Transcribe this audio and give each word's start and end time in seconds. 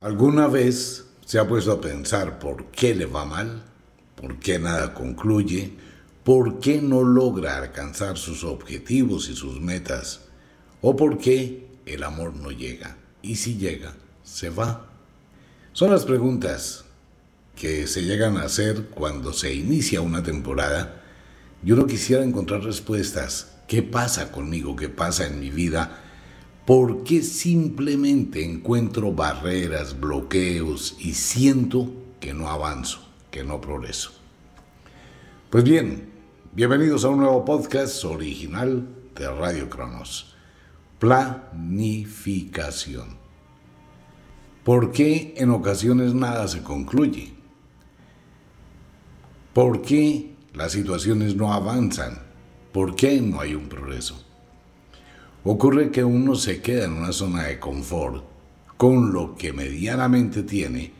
¿Alguna 0.00 0.46
vez 0.46 1.06
se 1.26 1.40
ha 1.40 1.48
puesto 1.48 1.72
a 1.72 1.80
pensar 1.80 2.38
por 2.38 2.66
qué 2.66 2.94
le 2.94 3.06
va 3.06 3.24
mal? 3.24 3.64
¿Por 4.14 4.38
qué 4.38 4.60
nada 4.60 4.94
concluye? 4.94 5.72
¿Por 6.22 6.60
qué 6.60 6.80
no 6.80 7.02
logra 7.02 7.58
alcanzar 7.58 8.16
sus 8.16 8.44
objetivos 8.44 9.28
y 9.28 9.34
sus 9.34 9.60
metas? 9.60 10.20
¿O 10.82 10.94
por 10.94 11.18
qué 11.18 11.66
el 11.84 12.04
amor 12.04 12.36
no 12.36 12.52
llega? 12.52 12.96
Y 13.22 13.36
si 13.36 13.56
llega, 13.56 13.92
se 14.22 14.50
va. 14.50 14.86
Son 15.72 15.90
las 15.90 16.04
preguntas 16.04 16.84
que 17.56 17.88
se 17.88 18.04
llegan 18.04 18.36
a 18.36 18.44
hacer 18.44 18.90
cuando 18.90 19.32
se 19.32 19.52
inicia 19.52 20.00
una 20.00 20.22
temporada 20.22 21.02
y 21.64 21.72
uno 21.72 21.88
quisiera 21.88 22.22
encontrar 22.22 22.62
respuestas. 22.62 23.56
¿Qué 23.66 23.82
pasa 23.82 24.30
conmigo? 24.30 24.76
¿Qué 24.76 24.88
pasa 24.88 25.26
en 25.26 25.40
mi 25.40 25.50
vida? 25.50 26.04
¿Por 26.68 27.02
qué 27.02 27.22
simplemente 27.22 28.44
encuentro 28.44 29.10
barreras, 29.10 29.98
bloqueos 29.98 30.96
y 30.98 31.14
siento 31.14 31.90
que 32.20 32.34
no 32.34 32.50
avanzo, 32.50 33.08
que 33.30 33.42
no 33.42 33.58
progreso? 33.58 34.10
Pues 35.48 35.64
bien, 35.64 36.10
bienvenidos 36.52 37.06
a 37.06 37.08
un 37.08 37.20
nuevo 37.20 37.42
podcast 37.42 38.04
original 38.04 38.86
de 39.14 39.30
Radio 39.30 39.70
Cronos. 39.70 40.36
Planificación. 40.98 43.16
¿Por 44.62 44.92
qué 44.92 45.32
en 45.38 45.48
ocasiones 45.48 46.12
nada 46.12 46.48
se 46.48 46.62
concluye? 46.62 47.32
¿Por 49.54 49.80
qué 49.80 50.34
las 50.52 50.72
situaciones 50.72 51.34
no 51.34 51.50
avanzan? 51.50 52.18
¿Por 52.74 52.94
qué 52.94 53.22
no 53.22 53.40
hay 53.40 53.54
un 53.54 53.70
progreso? 53.70 54.27
Ocurre 55.50 55.90
que 55.90 56.04
uno 56.04 56.34
se 56.34 56.60
queda 56.60 56.84
en 56.84 56.92
una 56.92 57.10
zona 57.10 57.44
de 57.44 57.58
confort 57.58 58.22
con 58.76 59.14
lo 59.14 59.34
que 59.34 59.54
medianamente 59.54 60.42
tiene, 60.42 60.92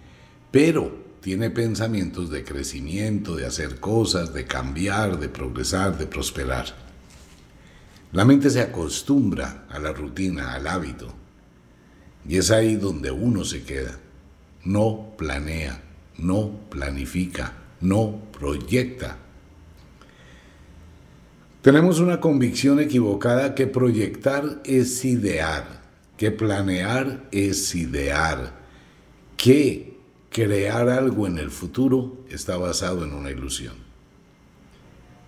pero 0.50 0.90
tiene 1.20 1.50
pensamientos 1.50 2.30
de 2.30 2.44
crecimiento, 2.44 3.36
de 3.36 3.44
hacer 3.44 3.78
cosas, 3.78 4.32
de 4.32 4.46
cambiar, 4.46 5.18
de 5.18 5.28
progresar, 5.28 5.98
de 5.98 6.06
prosperar. 6.06 6.64
La 8.12 8.24
mente 8.24 8.48
se 8.48 8.62
acostumbra 8.62 9.66
a 9.68 9.78
la 9.80 9.92
rutina, 9.92 10.54
al 10.54 10.66
hábito, 10.66 11.12
y 12.26 12.38
es 12.38 12.50
ahí 12.50 12.76
donde 12.76 13.10
uno 13.10 13.44
se 13.44 13.64
queda. 13.64 13.98
No 14.64 15.12
planea, 15.18 15.82
no 16.16 16.52
planifica, 16.70 17.52
no 17.82 18.22
proyecta, 18.32 19.18
tenemos 21.68 22.00
una 22.00 22.18
convicción 22.18 22.80
equivocada 22.80 23.54
que 23.54 23.66
proyectar 23.66 24.62
es 24.64 25.04
idear, 25.04 25.82
que 26.16 26.30
planear 26.30 27.28
es 27.30 27.74
idear, 27.74 28.54
que 29.36 29.98
crear 30.30 30.88
algo 30.88 31.26
en 31.26 31.36
el 31.36 31.50
futuro 31.50 32.24
está 32.30 32.56
basado 32.56 33.04
en 33.04 33.12
una 33.12 33.30
ilusión. 33.30 33.74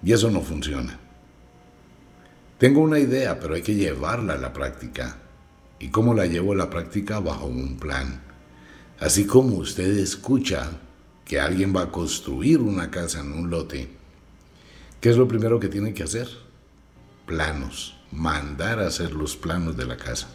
Y 0.02 0.14
eso 0.14 0.30
no 0.30 0.40
funciona. 0.40 0.98
Tengo 2.56 2.80
una 2.80 2.98
idea, 2.98 3.38
pero 3.38 3.54
hay 3.54 3.60
que 3.60 3.74
llevarla 3.74 4.32
a 4.32 4.38
la 4.38 4.54
práctica. 4.54 5.18
¿Y 5.78 5.90
cómo 5.90 6.14
la 6.14 6.24
llevo 6.24 6.54
a 6.54 6.56
la 6.56 6.70
práctica? 6.70 7.20
Bajo 7.20 7.48
un 7.48 7.76
plan. 7.76 8.22
Así 8.98 9.26
como 9.26 9.56
usted 9.56 9.98
escucha 9.98 10.70
que 11.22 11.38
alguien 11.38 11.76
va 11.76 11.82
a 11.82 11.92
construir 11.92 12.60
una 12.60 12.90
casa 12.90 13.20
en 13.20 13.30
un 13.30 13.50
lote, 13.50 13.99
¿Qué 15.00 15.08
es 15.08 15.16
lo 15.16 15.26
primero 15.26 15.58
que 15.58 15.68
tiene 15.68 15.94
que 15.94 16.02
hacer? 16.02 16.28
Planos, 17.24 17.96
mandar 18.12 18.80
a 18.80 18.88
hacer 18.88 19.12
los 19.12 19.34
planos 19.34 19.76
de 19.76 19.86
la 19.86 19.96
casa. 19.96 20.28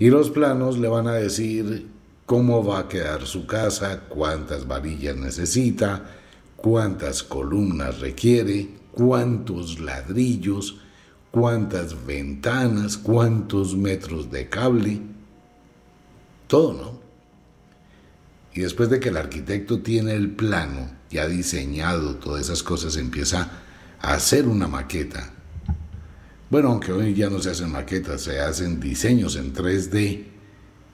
Y 0.00 0.10
los 0.10 0.30
planos 0.30 0.78
le 0.78 0.88
van 0.88 1.06
a 1.06 1.14
decir 1.14 1.86
cómo 2.26 2.64
va 2.64 2.80
a 2.80 2.88
quedar 2.88 3.24
su 3.24 3.46
casa, 3.46 4.00
cuántas 4.08 4.66
varillas 4.66 5.16
necesita, 5.16 6.10
cuántas 6.56 7.22
columnas 7.22 8.00
requiere, 8.00 8.68
cuántos 8.90 9.78
ladrillos, 9.78 10.78
cuántas 11.30 12.04
ventanas, 12.04 12.98
cuántos 12.98 13.76
metros 13.76 14.30
de 14.32 14.48
cable, 14.48 15.00
todo, 16.48 16.72
¿no? 16.72 17.02
Y 18.54 18.62
después 18.62 18.90
de 18.90 18.98
que 18.98 19.10
el 19.10 19.16
arquitecto 19.16 19.80
tiene 19.80 20.14
el 20.14 20.32
plano, 20.32 20.90
ya 21.12 21.28
diseñado, 21.28 22.16
todas 22.16 22.42
esas 22.42 22.62
cosas, 22.62 22.96
empieza 22.96 23.50
a 24.00 24.14
hacer 24.14 24.48
una 24.48 24.66
maqueta. 24.66 25.30
Bueno, 26.50 26.68
aunque 26.68 26.92
hoy 26.92 27.14
ya 27.14 27.30
no 27.30 27.38
se 27.38 27.50
hacen 27.50 27.70
maquetas, 27.70 28.22
se 28.22 28.40
hacen 28.40 28.80
diseños 28.80 29.36
en 29.36 29.54
3D 29.54 30.24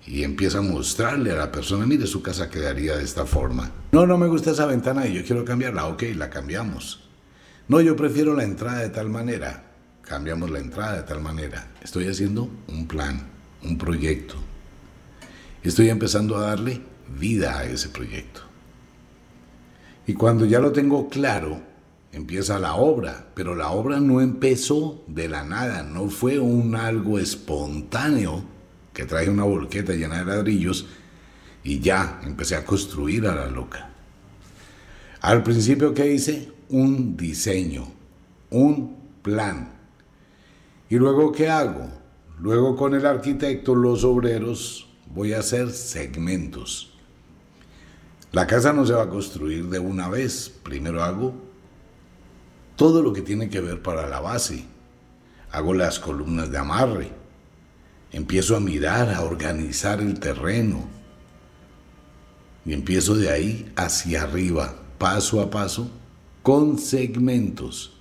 y 0.07 0.23
empieza 0.25 0.59
a 0.59 0.63
mostrarle 0.63 1.33
a 1.33 1.37
la 1.37 1.53
persona, 1.53 1.87
mire, 1.87 2.07
su 2.07 2.23
casa 2.23 2.51
quedaría 2.51 2.97
de 2.97 3.05
esta 3.05 3.27
forma. 3.27 3.71
No, 3.93 4.07
no 4.07 4.19
me 4.19 4.27
gusta 4.27 4.51
esa 4.51 4.67
ventana 4.67 5.07
y 5.07 5.15
yo 5.15 5.25
quiero 5.25 5.45
cambiarla, 5.45 5.87
ok, 5.87 6.03
la 6.17 6.31
cambiamos. 6.31 7.09
No, 7.69 7.81
yo 7.81 7.97
prefiero 7.97 8.35
la 8.35 8.45
entrada 8.45 8.79
de 8.79 8.89
tal 8.89 9.11
manera, 9.11 9.73
cambiamos 10.03 10.51
la 10.51 10.59
entrada 10.59 10.97
de 10.97 11.03
tal 11.03 11.21
manera. 11.21 11.73
Estoy 11.83 12.09
haciendo 12.09 12.49
un 12.69 12.87
plan, 12.89 13.27
un 13.63 13.77
proyecto. 13.77 14.37
Estoy 15.63 15.91
empezando 15.91 16.37
a 16.37 16.43
darle 16.43 16.81
vida 17.19 17.59
a 17.59 17.65
ese 17.65 17.89
proyecto. 17.89 18.48
Y 20.09 20.15
cuando 20.15 20.47
ya 20.47 20.59
lo 20.59 20.73
tengo 20.73 21.11
claro, 21.11 21.61
empieza 22.13 22.59
la 22.59 22.77
obra, 22.77 23.27
pero 23.35 23.55
la 23.55 23.73
obra 23.73 24.01
no 24.01 24.23
empezó 24.23 25.05
de 25.07 25.29
la 25.29 25.45
nada, 25.45 25.83
no 25.83 26.09
fue 26.09 26.39
un 26.39 26.75
algo 26.77 27.19
espontáneo 27.19 28.43
que 28.95 29.05
trae 29.05 29.29
una 29.29 29.45
volqueta 29.45 29.93
llena 29.93 30.21
de 30.21 30.25
ladrillos 30.25 30.87
y 31.63 31.81
ya 31.81 32.23
empecé 32.25 32.57
a 32.57 32.65
construir 32.65 33.27
a 33.27 33.35
la 33.35 33.49
loca. 33.49 33.91
Al 35.21 35.43
principio, 35.43 35.93
¿qué 35.93 36.11
hice? 36.11 36.53
Un 36.71 37.15
diseño, 37.15 37.87
un 38.49 38.97
plan. 39.21 39.75
¿Y 40.89 40.97
luego 40.97 41.33
qué 41.33 41.51
hago? 41.51 41.87
Luego 42.41 42.77
con 42.77 42.95
el 42.95 43.05
arquitecto, 43.05 43.75
los 43.75 44.05
obreros, 44.05 44.89
voy 45.15 45.35
a 45.35 45.41
hacer 45.41 45.71
segmentos. 45.71 46.88
La 48.31 48.47
casa 48.47 48.75
no 48.75 48.85
se 48.85 48.93
va 48.93 49.05
a 49.05 49.09
construir 49.09 49.67
de 49.67 49.79
una 49.79 50.09
vez. 50.09 50.53
Primero 50.63 51.03
hago 51.03 51.35
todo 52.77 53.03
lo 53.03 53.13
que 53.13 53.23
tiene 53.23 53.49
que 53.49 53.61
ver 53.61 53.83
para 53.83 54.07
la 54.07 54.21
base. 54.21 54.65
Hago 55.51 55.73
las 55.73 55.99
columnas 55.99 56.51
de 56.51 56.59
amarre. 56.59 57.11
Empiezo 58.13 58.55
a 58.55 58.61
mirar, 58.61 59.13
a 59.15 59.23
organizar 59.23 60.01
el 60.01 60.21
terreno. 60.21 60.87
Y 62.67 62.75
empiezo 62.75 63.15
de 63.15 63.31
ahí 63.31 63.73
hacia 63.77 64.25
arriba, 64.25 64.75
paso 64.99 65.41
a 65.41 65.51
paso, 65.51 65.91
con 66.43 66.79
segmentos. 66.79 67.95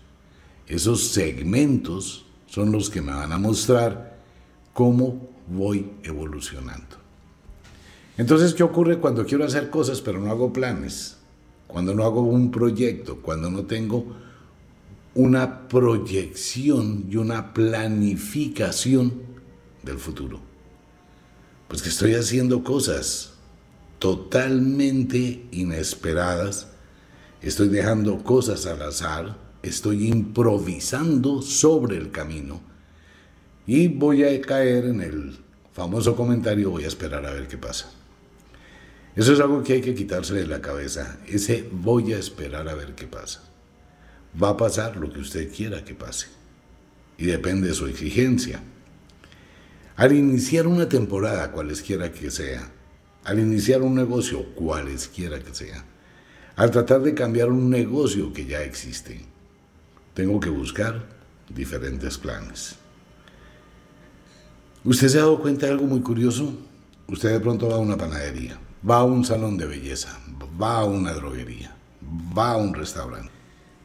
Esos 0.67 1.07
segmentos 1.07 2.25
son 2.47 2.73
los 2.73 2.89
que 2.89 3.01
me 3.01 3.13
van 3.13 3.31
a 3.31 3.37
mostrar 3.37 4.19
cómo 4.73 5.29
voy 5.47 5.93
evolucionando. 6.03 7.06
Entonces, 8.17 8.55
¿qué 8.55 8.63
ocurre 8.63 8.97
cuando 8.97 9.25
quiero 9.25 9.45
hacer 9.45 9.69
cosas 9.69 10.01
pero 10.01 10.19
no 10.19 10.31
hago 10.31 10.51
planes? 10.51 11.17
Cuando 11.67 11.93
no 11.93 12.03
hago 12.03 12.21
un 12.21 12.49
proyecto, 12.49 13.17
cuando 13.21 13.51
no 13.51 13.65
tengo 13.65 14.05
una 15.13 15.67
proyección 15.67 17.05
y 17.09 17.17
una 17.17 17.53
planificación 17.53 19.13
del 19.83 19.99
futuro. 19.99 20.39
Pues 21.67 21.81
que 21.81 21.89
estoy 21.89 22.15
haciendo 22.15 22.63
cosas 22.63 23.33
totalmente 23.99 25.45
inesperadas, 25.51 26.67
estoy 27.41 27.69
dejando 27.69 28.23
cosas 28.23 28.65
al 28.65 28.81
azar, 28.81 29.37
estoy 29.63 30.07
improvisando 30.07 31.41
sobre 31.41 31.97
el 31.97 32.11
camino 32.11 32.61
y 33.65 33.87
voy 33.87 34.23
a 34.23 34.39
caer 34.41 34.85
en 34.85 35.01
el 35.01 35.37
famoso 35.73 36.15
comentario, 36.15 36.71
voy 36.71 36.85
a 36.85 36.87
esperar 36.87 37.25
a 37.25 37.33
ver 37.33 37.47
qué 37.47 37.57
pasa. 37.57 37.91
Eso 39.17 39.33
es 39.33 39.39
algo 39.39 39.63
que 39.63 39.73
hay 39.73 39.81
que 39.81 39.95
quitarse 39.95 40.35
de 40.35 40.45
la 40.45 40.61
cabeza. 40.61 41.17
Ese 41.25 41.67
voy 41.71 42.13
a 42.13 42.19
esperar 42.19 42.69
a 42.69 42.75
ver 42.75 42.93
qué 42.93 43.07
pasa. 43.07 43.41
Va 44.41 44.49
a 44.49 44.57
pasar 44.57 44.95
lo 44.95 45.11
que 45.11 45.19
usted 45.19 45.51
quiera 45.51 45.83
que 45.83 45.95
pase. 45.95 46.27
Y 47.17 47.25
depende 47.25 47.69
de 47.69 47.73
su 47.73 47.87
exigencia. 47.87 48.61
Al 49.95 50.13
iniciar 50.13 50.67
una 50.67 50.87
temporada, 50.87 51.51
cualesquiera 51.51 52.11
que 52.11 52.29
sea, 52.29 52.69
al 53.23 53.39
iniciar 53.39 53.81
un 53.81 53.95
negocio, 53.95 54.53
cualesquiera 54.53 55.39
que 55.39 55.55
sea, 55.55 55.83
al 56.55 56.69
tratar 56.69 57.01
de 57.01 57.15
cambiar 57.15 57.49
un 57.49 57.71
negocio 57.71 58.31
que 58.31 58.45
ya 58.45 58.61
existe, 58.61 59.25
tengo 60.13 60.39
que 60.39 60.51
buscar 60.51 61.07
diferentes 61.49 62.19
planes. 62.19 62.75
¿Usted 64.83 65.07
se 65.07 65.17
ha 65.17 65.21
dado 65.21 65.41
cuenta 65.41 65.65
de 65.65 65.71
algo 65.71 65.87
muy 65.87 66.01
curioso? 66.01 66.55
Usted 67.07 67.31
de 67.31 67.39
pronto 67.39 67.67
va 67.67 67.77
a 67.77 67.79
una 67.79 67.97
panadería 67.97 68.59
va 68.87 68.97
a 68.97 69.03
un 69.03 69.23
salón 69.25 69.57
de 69.57 69.65
belleza, 69.65 70.19
va 70.61 70.79
a 70.79 70.85
una 70.85 71.13
droguería, 71.13 71.75
va 72.37 72.51
a 72.51 72.57
un 72.57 72.73
restaurante. 72.73 73.31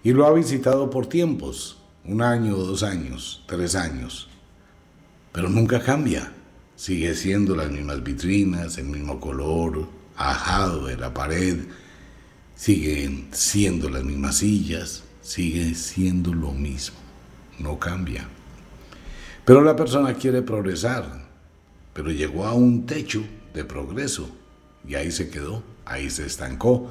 Y 0.03 0.12
lo 0.12 0.27
ha 0.27 0.33
visitado 0.33 0.91
por 0.91 1.06
tiempos, 1.06 1.79
un 2.05 2.23
año, 2.23 2.56
dos 2.56 2.83
años, 2.83 3.44
tres 3.47 3.75
años. 3.75 4.29
Pero 5.33 5.49
nunca 5.49 5.81
cambia. 5.81 6.33
Sigue 6.75 7.15
siendo 7.15 7.55
las 7.55 7.71
mismas 7.71 8.03
vitrinas, 8.03 8.77
el 8.79 8.87
mismo 8.87 9.21
color, 9.21 9.87
ajado 10.17 10.87
de 10.87 10.97
la 10.97 11.15
pared, 11.15 11.59
siguen 12.56 13.29
siendo 13.31 13.89
las 13.89 14.03
mismas 14.03 14.39
sillas, 14.39 15.05
sigue 15.21 15.75
siendo 15.75 16.35
lo 16.35 16.53
mismo, 16.53 16.97
no 17.61 17.79
cambia. 17.79 18.27
Pero 19.44 19.62
la 19.62 19.77
persona 19.77 20.15
quiere 20.15 20.43
progresar, 20.43 21.25
pero 21.93 22.11
llegó 22.11 22.47
a 22.47 22.55
un 22.55 22.85
techo 22.87 23.23
de 23.55 23.65
progreso 23.65 24.29
y 24.87 24.94
ahí 24.94 25.11
se 25.11 25.31
quedó, 25.31 25.62
ahí 25.84 26.11
se 26.11 26.26
estancó, 26.26 26.90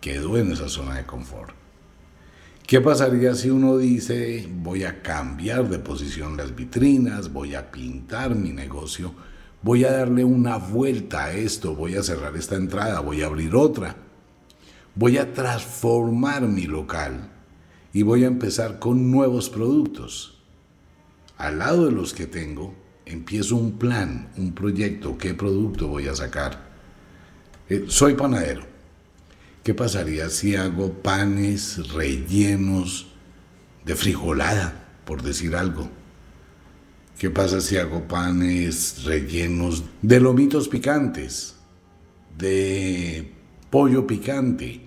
quedó 0.00 0.36
en 0.38 0.52
esa 0.52 0.68
zona 0.68 0.96
de 0.96 1.06
confort. 1.06 1.54
¿Qué 2.66 2.80
pasaría 2.80 3.34
si 3.34 3.50
uno 3.50 3.76
dice 3.76 4.48
voy 4.50 4.84
a 4.84 5.02
cambiar 5.02 5.68
de 5.68 5.78
posición 5.78 6.36
las 6.36 6.54
vitrinas, 6.54 7.32
voy 7.32 7.54
a 7.54 7.70
pintar 7.70 8.34
mi 8.34 8.50
negocio, 8.50 9.12
voy 9.62 9.84
a 9.84 9.92
darle 9.92 10.24
una 10.24 10.56
vuelta 10.56 11.24
a 11.24 11.32
esto, 11.32 11.74
voy 11.74 11.96
a 11.96 12.02
cerrar 12.02 12.36
esta 12.36 12.56
entrada, 12.56 13.00
voy 13.00 13.22
a 13.22 13.26
abrir 13.26 13.54
otra, 13.54 13.96
voy 14.94 15.18
a 15.18 15.32
transformar 15.34 16.42
mi 16.42 16.64
local 16.64 17.30
y 17.92 18.02
voy 18.02 18.24
a 18.24 18.28
empezar 18.28 18.78
con 18.78 19.10
nuevos 19.10 19.50
productos? 19.50 20.42
Al 21.36 21.58
lado 21.58 21.86
de 21.86 21.92
los 21.92 22.14
que 22.14 22.26
tengo, 22.26 22.74
empiezo 23.04 23.56
un 23.56 23.72
plan, 23.72 24.30
un 24.36 24.52
proyecto, 24.54 25.18
qué 25.18 25.34
producto 25.34 25.88
voy 25.88 26.06
a 26.06 26.14
sacar. 26.14 26.71
Eh, 27.72 27.86
soy 27.88 28.12
panadero. 28.12 28.64
¿Qué 29.64 29.72
pasaría 29.72 30.28
si 30.28 30.56
hago 30.56 30.92
panes 30.92 31.88
rellenos 31.94 33.06
de 33.86 33.96
frijolada, 33.96 34.88
por 35.06 35.22
decir 35.22 35.56
algo? 35.56 35.88
¿Qué 37.18 37.30
pasa 37.30 37.62
si 37.62 37.78
hago 37.78 38.06
panes 38.06 39.04
rellenos 39.04 39.84
de 40.02 40.20
lomitos 40.20 40.68
picantes, 40.68 41.54
de 42.36 43.32
pollo 43.70 44.06
picante? 44.06 44.82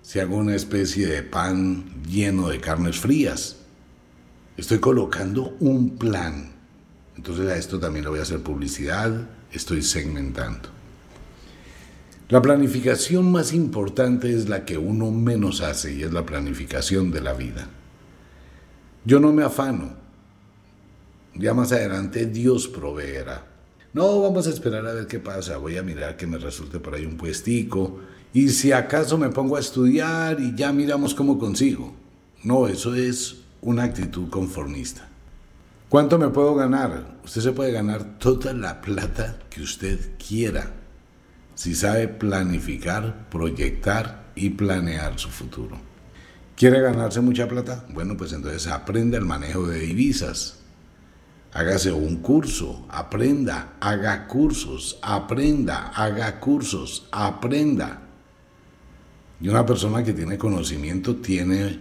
Si 0.00 0.18
hago 0.18 0.38
una 0.38 0.56
especie 0.56 1.08
de 1.08 1.22
pan 1.22 2.02
lleno 2.08 2.48
de 2.48 2.58
carnes 2.58 2.98
frías. 2.98 3.56
Estoy 4.56 4.78
colocando 4.78 5.58
un 5.60 5.98
plan. 5.98 6.52
Entonces 7.18 7.50
a 7.50 7.56
esto 7.56 7.78
también 7.78 8.04
le 8.04 8.10
voy 8.10 8.18
a 8.20 8.22
hacer 8.22 8.42
publicidad, 8.42 9.28
estoy 9.52 9.82
segmentando. 9.82 10.79
La 12.30 12.40
planificación 12.40 13.32
más 13.32 13.52
importante 13.52 14.32
es 14.32 14.48
la 14.48 14.64
que 14.64 14.78
uno 14.78 15.10
menos 15.10 15.62
hace 15.62 15.94
y 15.94 16.04
es 16.04 16.12
la 16.12 16.24
planificación 16.24 17.10
de 17.10 17.20
la 17.20 17.32
vida. 17.32 17.68
Yo 19.04 19.18
no 19.18 19.32
me 19.32 19.42
afano. 19.42 19.94
Ya 21.34 21.54
más 21.54 21.72
adelante 21.72 22.26
Dios 22.26 22.68
proveerá. 22.68 23.48
No, 23.92 24.22
vamos 24.22 24.46
a 24.46 24.50
esperar 24.50 24.86
a 24.86 24.92
ver 24.92 25.08
qué 25.08 25.18
pasa. 25.18 25.56
Voy 25.56 25.76
a 25.76 25.82
mirar 25.82 26.16
que 26.16 26.28
me 26.28 26.38
resulte 26.38 26.78
por 26.78 26.94
ahí 26.94 27.04
un 27.04 27.16
puestico. 27.16 27.98
Y 28.32 28.50
si 28.50 28.70
acaso 28.70 29.18
me 29.18 29.30
pongo 29.30 29.56
a 29.56 29.60
estudiar 29.60 30.38
y 30.38 30.54
ya 30.54 30.72
miramos 30.72 31.16
cómo 31.16 31.36
consigo. 31.36 31.96
No, 32.44 32.68
eso 32.68 32.94
es 32.94 33.38
una 33.60 33.82
actitud 33.82 34.28
conformista. 34.30 35.08
¿Cuánto 35.88 36.16
me 36.16 36.28
puedo 36.28 36.54
ganar? 36.54 37.18
Usted 37.24 37.40
se 37.40 37.50
puede 37.50 37.72
ganar 37.72 38.20
toda 38.20 38.52
la 38.52 38.80
plata 38.80 39.40
que 39.50 39.62
usted 39.62 39.98
quiera 40.16 40.79
si 41.60 41.74
sabe 41.74 42.08
planificar, 42.08 43.28
proyectar 43.28 44.30
y 44.34 44.48
planear 44.48 45.18
su 45.18 45.28
futuro. 45.28 45.76
¿Quiere 46.56 46.80
ganarse 46.80 47.20
mucha 47.20 47.46
plata? 47.46 47.84
Bueno, 47.92 48.16
pues 48.16 48.32
entonces 48.32 48.66
aprenda 48.66 49.18
el 49.18 49.26
manejo 49.26 49.66
de 49.66 49.80
divisas. 49.80 50.60
Hágase 51.52 51.92
un 51.92 52.22
curso, 52.22 52.86
aprenda, 52.88 53.74
haga 53.78 54.26
cursos, 54.26 54.98
aprenda, 55.02 55.88
haga 55.88 56.40
cursos, 56.40 57.06
aprenda. 57.12 58.04
Y 59.38 59.50
una 59.50 59.66
persona 59.66 60.02
que 60.02 60.14
tiene 60.14 60.38
conocimiento 60.38 61.16
tiene 61.16 61.78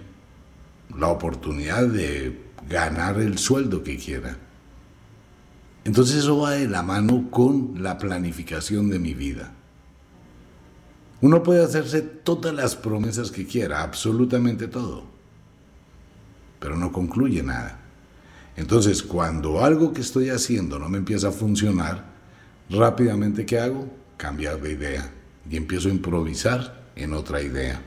la 0.97 1.07
oportunidad 1.07 1.87
de 1.87 2.37
ganar 2.67 3.17
el 3.21 3.37
sueldo 3.37 3.81
que 3.81 3.95
quiera. 3.95 4.37
Entonces 5.85 6.17
eso 6.17 6.37
va 6.37 6.51
de 6.51 6.67
la 6.67 6.83
mano 6.83 7.31
con 7.31 7.81
la 7.81 7.97
planificación 7.97 8.89
de 8.89 8.99
mi 8.99 9.13
vida. 9.13 9.53
Uno 11.21 11.43
puede 11.43 11.63
hacerse 11.63 12.01
todas 12.01 12.53
las 12.53 12.77
promesas 12.77 13.29
que 13.29 13.45
quiera, 13.45 13.83
absolutamente 13.83 14.67
todo, 14.67 15.03
pero 16.59 16.77
no 16.77 16.93
concluye 16.93 17.43
nada. 17.43 17.77
Entonces, 18.55 19.03
cuando 19.03 19.63
algo 19.63 19.91
que 19.91 20.01
estoy 20.01 20.29
haciendo 20.29 20.79
no 20.79 20.87
me 20.87 20.97
empieza 20.97 21.29
a 21.29 21.33
funcionar, 21.33 22.05
rápidamente 22.69 23.45
¿qué 23.45 23.59
hago? 23.59 23.89
Cambiar 24.15 24.61
de 24.61 24.71
idea 24.71 25.11
y 25.49 25.57
empiezo 25.57 25.89
a 25.89 25.91
improvisar 25.91 26.87
en 26.95 27.13
otra 27.13 27.41
idea. 27.41 27.81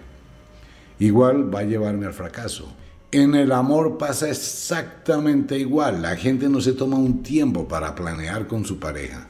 Igual 0.99 1.55
va 1.55 1.61
a 1.61 1.65
llevarme 1.65 2.07
al 2.07 2.13
fracaso. 2.13 2.77
En 3.11 3.35
el 3.35 3.53
amor 3.53 3.97
pasa 3.99 4.29
exactamente 4.29 5.59
igual. 5.59 6.03
La 6.03 6.17
gente 6.17 6.49
no 6.49 6.61
se 6.61 6.73
toma 6.73 6.97
un 6.97 7.23
tiempo 7.23 7.67
para 7.67 7.95
planear 7.95 8.47
con 8.47 8.65
su 8.65 8.79
pareja 8.79 9.29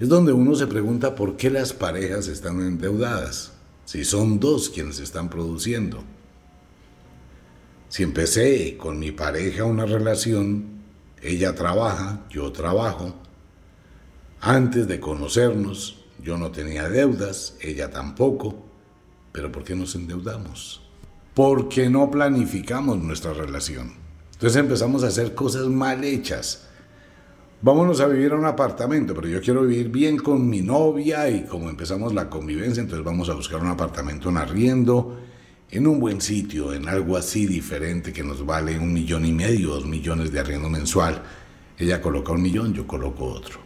es 0.00 0.08
donde 0.08 0.32
uno 0.32 0.54
se 0.54 0.66
pregunta 0.66 1.14
por 1.14 1.36
qué 1.36 1.50
las 1.50 1.74
parejas 1.74 2.26
están 2.26 2.60
endeudadas, 2.62 3.52
si 3.84 4.04
son 4.04 4.40
dos 4.40 4.70
quienes 4.70 4.98
están 4.98 5.28
produciendo. 5.28 6.02
Si 7.90 8.02
empecé 8.02 8.78
con 8.78 8.98
mi 8.98 9.12
pareja 9.12 9.64
una 9.64 9.84
relación, 9.84 10.80
ella 11.20 11.54
trabaja, 11.54 12.24
yo 12.30 12.50
trabajo, 12.50 13.14
antes 14.40 14.88
de 14.88 15.00
conocernos 15.00 15.98
yo 16.22 16.38
no 16.38 16.50
tenía 16.50 16.88
deudas, 16.88 17.56
ella 17.60 17.90
tampoco, 17.90 18.64
pero 19.32 19.52
¿por 19.52 19.64
qué 19.64 19.74
nos 19.76 19.94
endeudamos? 19.94 20.80
Porque 21.34 21.90
no 21.90 22.10
planificamos 22.10 22.96
nuestra 22.96 23.34
relación. 23.34 23.92
Entonces 24.32 24.56
empezamos 24.56 25.04
a 25.04 25.08
hacer 25.08 25.34
cosas 25.34 25.66
mal 25.66 26.04
hechas 26.04 26.69
vámonos 27.62 28.00
a 28.00 28.06
vivir 28.06 28.32
a 28.32 28.36
un 28.36 28.46
apartamento, 28.46 29.14
pero 29.14 29.28
yo 29.28 29.40
quiero 29.40 29.62
vivir 29.62 29.88
bien 29.88 30.16
con 30.16 30.48
mi 30.48 30.62
novia 30.62 31.28
y 31.28 31.44
como 31.44 31.68
empezamos 31.68 32.14
la 32.14 32.30
convivencia, 32.30 32.82
entonces 32.82 33.04
vamos 33.04 33.28
a 33.28 33.34
buscar 33.34 33.60
un 33.60 33.68
apartamento 33.68 34.30
en 34.30 34.38
arriendo, 34.38 35.18
en 35.70 35.86
un 35.86 36.00
buen 36.00 36.20
sitio, 36.20 36.72
en 36.72 36.88
algo 36.88 37.16
así 37.16 37.46
diferente 37.46 38.12
que 38.12 38.24
nos 38.24 38.44
vale 38.44 38.78
un 38.78 38.92
millón 38.92 39.24
y 39.24 39.32
medio, 39.32 39.70
dos 39.70 39.86
millones 39.86 40.32
de 40.32 40.40
arriendo 40.40 40.68
mensual. 40.68 41.22
Ella 41.78 42.00
coloca 42.00 42.32
un 42.32 42.42
millón, 42.42 42.74
yo 42.74 42.86
coloco 42.86 43.24
otro. 43.26 43.60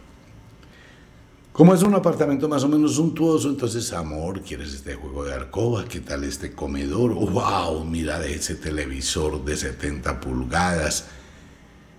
Como 1.53 1.73
es 1.73 1.83
un 1.85 1.95
apartamento 1.95 2.49
más 2.49 2.65
o 2.65 2.69
menos 2.69 2.97
suntuoso, 2.97 3.49
entonces, 3.49 3.93
amor, 3.93 4.43
¿quieres 4.43 4.75
este 4.75 4.97
juego 4.97 5.25
de 5.25 5.35
alcoba? 5.35 5.85
¿Qué 5.85 6.01
tal 6.01 6.25
este 6.25 6.53
comedor? 6.53 7.15
¡Wow! 7.15 7.85
Mira 7.85 8.25
ese 8.27 8.57
televisor 8.57 9.45
de 9.45 9.57
70 9.57 10.21
pulgadas 10.21 11.07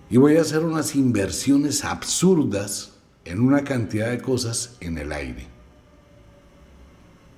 y 0.08 0.16
voy 0.18 0.36
a 0.36 0.42
hacer 0.42 0.64
unas 0.64 0.94
inversiones 0.94 1.84
absurdas 1.84 2.92
en 3.24 3.40
una 3.40 3.64
cantidad 3.64 4.10
de 4.10 4.20
cosas 4.20 4.76
en 4.80 4.98
el 4.98 5.12
aire. 5.12 5.46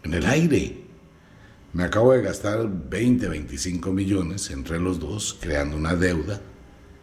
En 0.02 0.14
el 0.14 0.26
aire. 0.26 0.84
Me 1.72 1.84
acabo 1.84 2.12
de 2.12 2.22
gastar 2.22 2.68
20, 2.68 3.28
25 3.28 3.92
millones 3.92 4.50
entre 4.50 4.78
los 4.80 4.98
dos 4.98 5.38
creando 5.40 5.76
una 5.76 5.94
deuda 5.94 6.40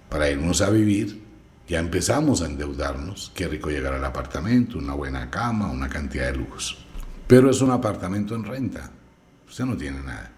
para 0.10 0.30
irnos 0.30 0.62
a 0.62 0.70
vivir. 0.70 1.24
Ya 1.68 1.80
empezamos 1.80 2.42
a 2.42 2.46
endeudarnos. 2.46 3.32
Qué 3.34 3.48
rico 3.48 3.70
llegar 3.70 3.94
al 3.94 4.06
apartamento, 4.06 4.78
una 4.78 4.94
buena 4.94 5.32
cama, 5.32 5.72
una 5.72 5.90
cantidad 5.90 6.32
de 6.32 6.38
lujos. 6.38 6.86
Pero 7.28 7.50
es 7.50 7.62
un 7.62 7.72
apartamento 7.72 8.36
en 8.36 8.44
renta. 8.44 8.92
Usted 9.48 9.66
no 9.66 9.76
tiene 9.76 10.02
nada. 10.02 10.32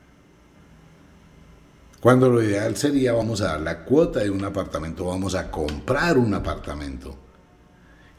Cuando 1.99 2.29
lo 2.29 2.43
ideal 2.43 2.75
sería 2.77 3.13
vamos 3.13 3.41
a 3.41 3.45
dar 3.45 3.61
la 3.61 3.83
cuota 3.83 4.19
de 4.19 4.29
un 4.29 4.43
apartamento, 4.43 5.05
vamos 5.05 5.33
a 5.33 5.49
comprar 5.49 6.17
un 6.17 6.33
apartamento. 6.33 7.17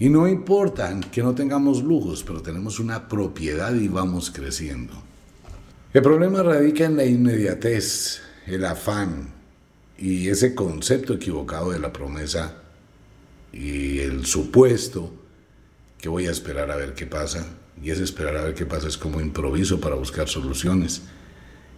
Y 0.01 0.09
no 0.09 0.29
importa 0.29 0.99
que 1.11 1.23
no 1.23 1.35
tengamos 1.35 1.83
lujos, 1.83 2.23
pero 2.25 2.43
tenemos 2.43 2.81
una 2.81 3.09
propiedad 3.09 3.75
y 3.75 3.89
vamos 3.89 4.31
creciendo. 4.31 4.95
El 5.93 6.03
problema 6.03 6.43
radica 6.43 6.85
en 6.85 6.97
la 6.97 7.05
inmediatez, 7.05 8.21
el 8.47 8.65
afán 8.65 9.33
y 9.97 10.29
ese 10.29 10.55
concepto 10.55 11.15
equivocado 11.15 11.71
de 11.71 11.79
la 11.79 11.93
promesa 11.93 12.57
y 13.53 14.01
el 14.01 14.27
supuesto 14.27 15.13
que 15.99 16.09
voy 16.09 16.27
a 16.27 16.31
esperar 16.31 16.71
a 16.71 16.77
ver 16.77 16.95
qué 16.95 17.07
pasa. 17.07 17.47
Y 17.83 17.91
ese 17.91 18.03
esperar 18.03 18.37
a 18.37 18.43
ver 18.43 18.55
qué 18.55 18.67
pasa 18.67 18.89
es 18.89 18.99
como 18.99 19.21
improviso 19.21 19.81
para 19.81 19.95
buscar 19.95 20.29
soluciones. 20.29 21.03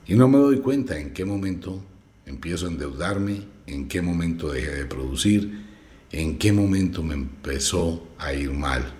Y 0.07 0.15
no 0.15 0.29
me 0.29 0.39
doy 0.39 0.59
cuenta 0.59 0.99
en 0.99 1.13
qué 1.13 1.25
momento 1.25 1.83
empiezo 2.27 2.67
a 2.67 2.71
endeudarme, 2.71 3.43
en 3.67 3.89
qué 3.89 4.03
momento 4.03 4.51
dejé 4.51 4.75
de 4.75 4.87
producir, 4.87 5.67
en 6.13 6.39
qué 6.39 6.53
momento 6.53 7.03
me 7.03 7.15
empezó 7.15 8.09
a 8.19 8.33
ir 8.33 8.51
mal. 8.53 8.93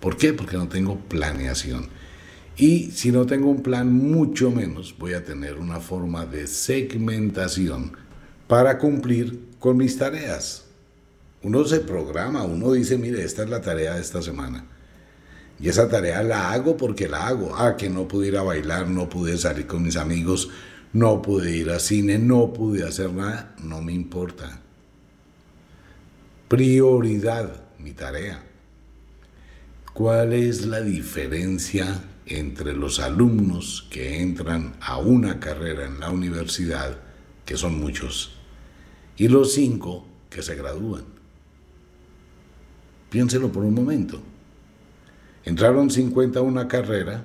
¿Por 0.00 0.16
qué? 0.16 0.32
Porque 0.32 0.56
no 0.56 0.68
tengo 0.68 0.98
planeación. 1.00 1.88
Y 2.56 2.90
si 2.90 3.12
no 3.12 3.24
tengo 3.24 3.50
un 3.50 3.62
plan, 3.62 3.92
mucho 3.92 4.50
menos 4.50 4.94
voy 4.98 5.14
a 5.14 5.24
tener 5.24 5.58
una 5.58 5.80
forma 5.80 6.26
de 6.26 6.46
segmentación 6.46 7.92
para 8.46 8.78
cumplir 8.78 9.48
con 9.58 9.76
mis 9.76 9.96
tareas. 9.96 10.64
Uno 11.42 11.64
se 11.64 11.80
programa, 11.80 12.42
uno 12.42 12.72
dice, 12.72 12.98
mire, 12.98 13.22
esta 13.24 13.44
es 13.44 13.50
la 13.50 13.60
tarea 13.60 13.94
de 13.94 14.00
esta 14.00 14.22
semana. 14.22 14.66
Y 15.60 15.68
esa 15.68 15.88
tarea 15.88 16.22
la 16.22 16.52
hago 16.52 16.76
porque 16.76 17.08
la 17.08 17.26
hago. 17.26 17.54
Ah, 17.56 17.76
que 17.76 17.90
no 17.90 18.06
pude 18.06 18.28
ir 18.28 18.36
a 18.36 18.42
bailar, 18.42 18.88
no 18.88 19.08
pude 19.08 19.36
salir 19.38 19.66
con 19.66 19.82
mis 19.82 19.96
amigos, 19.96 20.50
no 20.92 21.20
pude 21.20 21.56
ir 21.56 21.70
al 21.70 21.80
cine, 21.80 22.18
no 22.18 22.52
pude 22.52 22.86
hacer 22.86 23.12
nada, 23.12 23.54
no 23.62 23.82
me 23.82 23.92
importa. 23.92 24.60
Prioridad, 26.46 27.62
mi 27.78 27.92
tarea. 27.92 28.44
¿Cuál 29.92 30.32
es 30.32 30.64
la 30.64 30.80
diferencia 30.80 32.04
entre 32.24 32.72
los 32.72 33.00
alumnos 33.00 33.88
que 33.90 34.22
entran 34.22 34.76
a 34.80 34.98
una 34.98 35.40
carrera 35.40 35.86
en 35.86 35.98
la 35.98 36.10
universidad, 36.10 36.96
que 37.44 37.56
son 37.56 37.80
muchos, 37.80 38.36
y 39.16 39.26
los 39.26 39.52
cinco 39.52 40.06
que 40.30 40.42
se 40.42 40.54
gradúan? 40.54 41.04
Piénselo 43.10 43.50
por 43.50 43.64
un 43.64 43.74
momento. 43.74 44.22
Entraron 45.48 45.90
50 45.90 46.40
a 46.40 46.42
una 46.42 46.68
carrera 46.68 47.24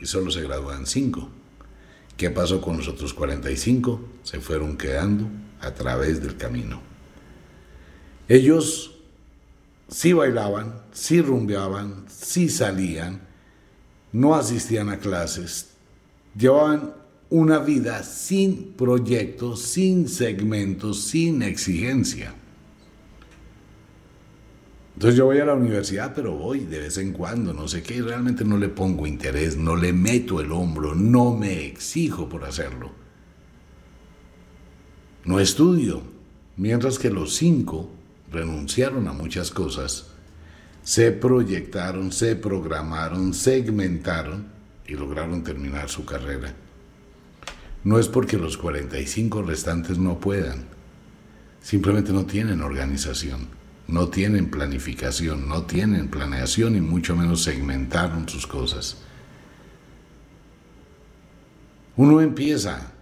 y 0.00 0.06
solo 0.06 0.32
se 0.32 0.40
gradúan 0.40 0.86
5. 0.86 1.28
¿Qué 2.16 2.28
pasó 2.28 2.60
con 2.60 2.78
los 2.78 2.88
otros 2.88 3.14
45? 3.14 4.00
Se 4.24 4.40
fueron 4.40 4.76
quedando 4.76 5.28
a 5.60 5.72
través 5.72 6.20
del 6.20 6.36
camino. 6.36 6.82
Ellos 8.26 8.96
sí 9.86 10.12
bailaban, 10.12 10.82
sí 10.90 11.22
rumbeaban, 11.22 12.06
sí 12.08 12.48
salían, 12.48 13.20
no 14.10 14.34
asistían 14.34 14.88
a 14.88 14.98
clases, 14.98 15.74
llevaban 16.36 16.94
una 17.30 17.60
vida 17.60 18.02
sin 18.02 18.72
proyectos, 18.72 19.62
sin 19.62 20.08
segmentos, 20.08 21.04
sin 21.04 21.40
exigencia. 21.40 22.34
Entonces 24.94 25.18
yo 25.18 25.24
voy 25.24 25.38
a 25.38 25.44
la 25.44 25.54
universidad, 25.54 26.14
pero 26.14 26.36
voy 26.36 26.60
de 26.60 26.78
vez 26.78 26.98
en 26.98 27.12
cuando, 27.12 27.52
no 27.52 27.66
sé 27.66 27.82
qué, 27.82 28.00
realmente 28.00 28.44
no 28.44 28.56
le 28.58 28.68
pongo 28.68 29.06
interés, 29.06 29.56
no 29.56 29.74
le 29.74 29.92
meto 29.92 30.40
el 30.40 30.52
hombro, 30.52 30.94
no 30.94 31.36
me 31.36 31.66
exijo 31.66 32.28
por 32.28 32.44
hacerlo. 32.44 32.92
No 35.24 35.40
estudio, 35.40 36.02
mientras 36.56 37.00
que 37.00 37.10
los 37.10 37.34
cinco 37.34 37.90
renunciaron 38.30 39.08
a 39.08 39.12
muchas 39.12 39.50
cosas, 39.50 40.10
se 40.84 41.10
proyectaron, 41.10 42.12
se 42.12 42.36
programaron, 42.36 43.34
segmentaron 43.34 44.46
y 44.86 44.92
lograron 44.94 45.42
terminar 45.42 45.88
su 45.88 46.04
carrera. 46.04 46.54
No 47.82 47.98
es 47.98 48.06
porque 48.06 48.38
los 48.38 48.56
45 48.56 49.42
restantes 49.42 49.98
no 49.98 50.20
puedan, 50.20 50.66
simplemente 51.60 52.12
no 52.12 52.26
tienen 52.26 52.60
organización 52.60 53.63
no 53.86 54.08
tienen 54.08 54.50
planificación, 54.50 55.48
no 55.48 55.64
tienen 55.64 56.08
planeación 56.08 56.76
y 56.76 56.80
mucho 56.80 57.16
menos 57.16 57.42
segmentaron 57.42 58.28
sus 58.28 58.46
cosas. 58.46 58.96
Uno 61.96 62.20
empieza 62.20 62.92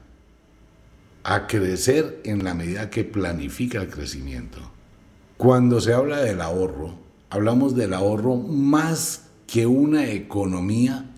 a 1.25 1.47
crecer 1.47 2.21
en 2.25 2.45
la 2.45 2.55
medida 2.55 2.91
que 2.91 3.05
planifica 3.05 3.81
el 3.81 3.89
crecimiento. 3.89 4.59
Cuando 5.37 5.81
se 5.81 5.95
habla 5.95 6.21
del 6.21 6.41
ahorro, 6.41 6.97
hablamos 7.31 7.75
del 7.77 7.95
ahorro 7.95 8.37
más 8.37 9.29
que 9.47 9.67
una 9.67 10.11
economía, 10.11 11.09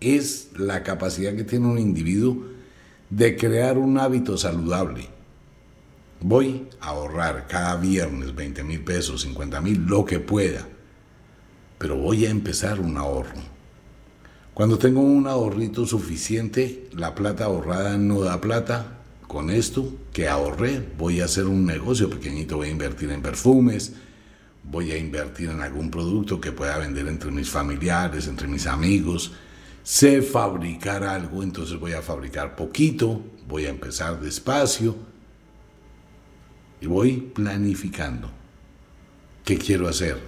es 0.00 0.50
la 0.56 0.82
capacidad 0.82 1.34
que 1.36 1.44
tiene 1.44 1.68
un 1.68 1.78
individuo 1.78 2.44
de 3.08 3.36
crear 3.36 3.78
un 3.78 3.98
hábito 3.98 4.36
saludable 4.36 5.08
Voy 6.24 6.68
a 6.80 6.90
ahorrar 6.90 7.48
cada 7.48 7.74
viernes 7.74 8.32
20 8.32 8.62
mil 8.62 8.84
pesos, 8.84 9.22
50 9.22 9.60
mil, 9.60 9.84
lo 9.86 10.04
que 10.04 10.20
pueda. 10.20 10.68
Pero 11.78 11.96
voy 11.96 12.26
a 12.26 12.30
empezar 12.30 12.78
un 12.78 12.96
ahorro. 12.96 13.40
Cuando 14.54 14.78
tengo 14.78 15.00
un 15.00 15.26
ahorrito 15.26 15.84
suficiente, 15.84 16.88
la 16.92 17.16
plata 17.16 17.46
ahorrada 17.46 17.98
no 17.98 18.20
da 18.20 18.40
plata. 18.40 19.00
Con 19.26 19.50
esto 19.50 19.92
que 20.12 20.28
ahorré, 20.28 20.86
voy 20.96 21.20
a 21.20 21.24
hacer 21.24 21.46
un 21.46 21.66
negocio 21.66 22.08
pequeñito, 22.08 22.58
voy 22.58 22.68
a 22.68 22.72
invertir 22.72 23.10
en 23.10 23.20
perfumes, 23.20 23.94
voy 24.62 24.92
a 24.92 24.98
invertir 24.98 25.50
en 25.50 25.60
algún 25.60 25.90
producto 25.90 26.40
que 26.40 26.52
pueda 26.52 26.78
vender 26.78 27.08
entre 27.08 27.32
mis 27.32 27.50
familiares, 27.50 28.28
entre 28.28 28.46
mis 28.46 28.68
amigos. 28.68 29.32
Sé 29.82 30.22
fabricar 30.22 31.02
algo, 31.02 31.42
entonces 31.42 31.80
voy 31.80 31.94
a 31.94 32.02
fabricar 32.02 32.54
poquito, 32.54 33.24
voy 33.48 33.66
a 33.66 33.70
empezar 33.70 34.20
despacio 34.20 35.10
y 36.82 36.86
voy 36.88 37.12
planificando 37.32 38.28
qué 39.44 39.56
quiero 39.56 39.88
hacer. 39.88 40.18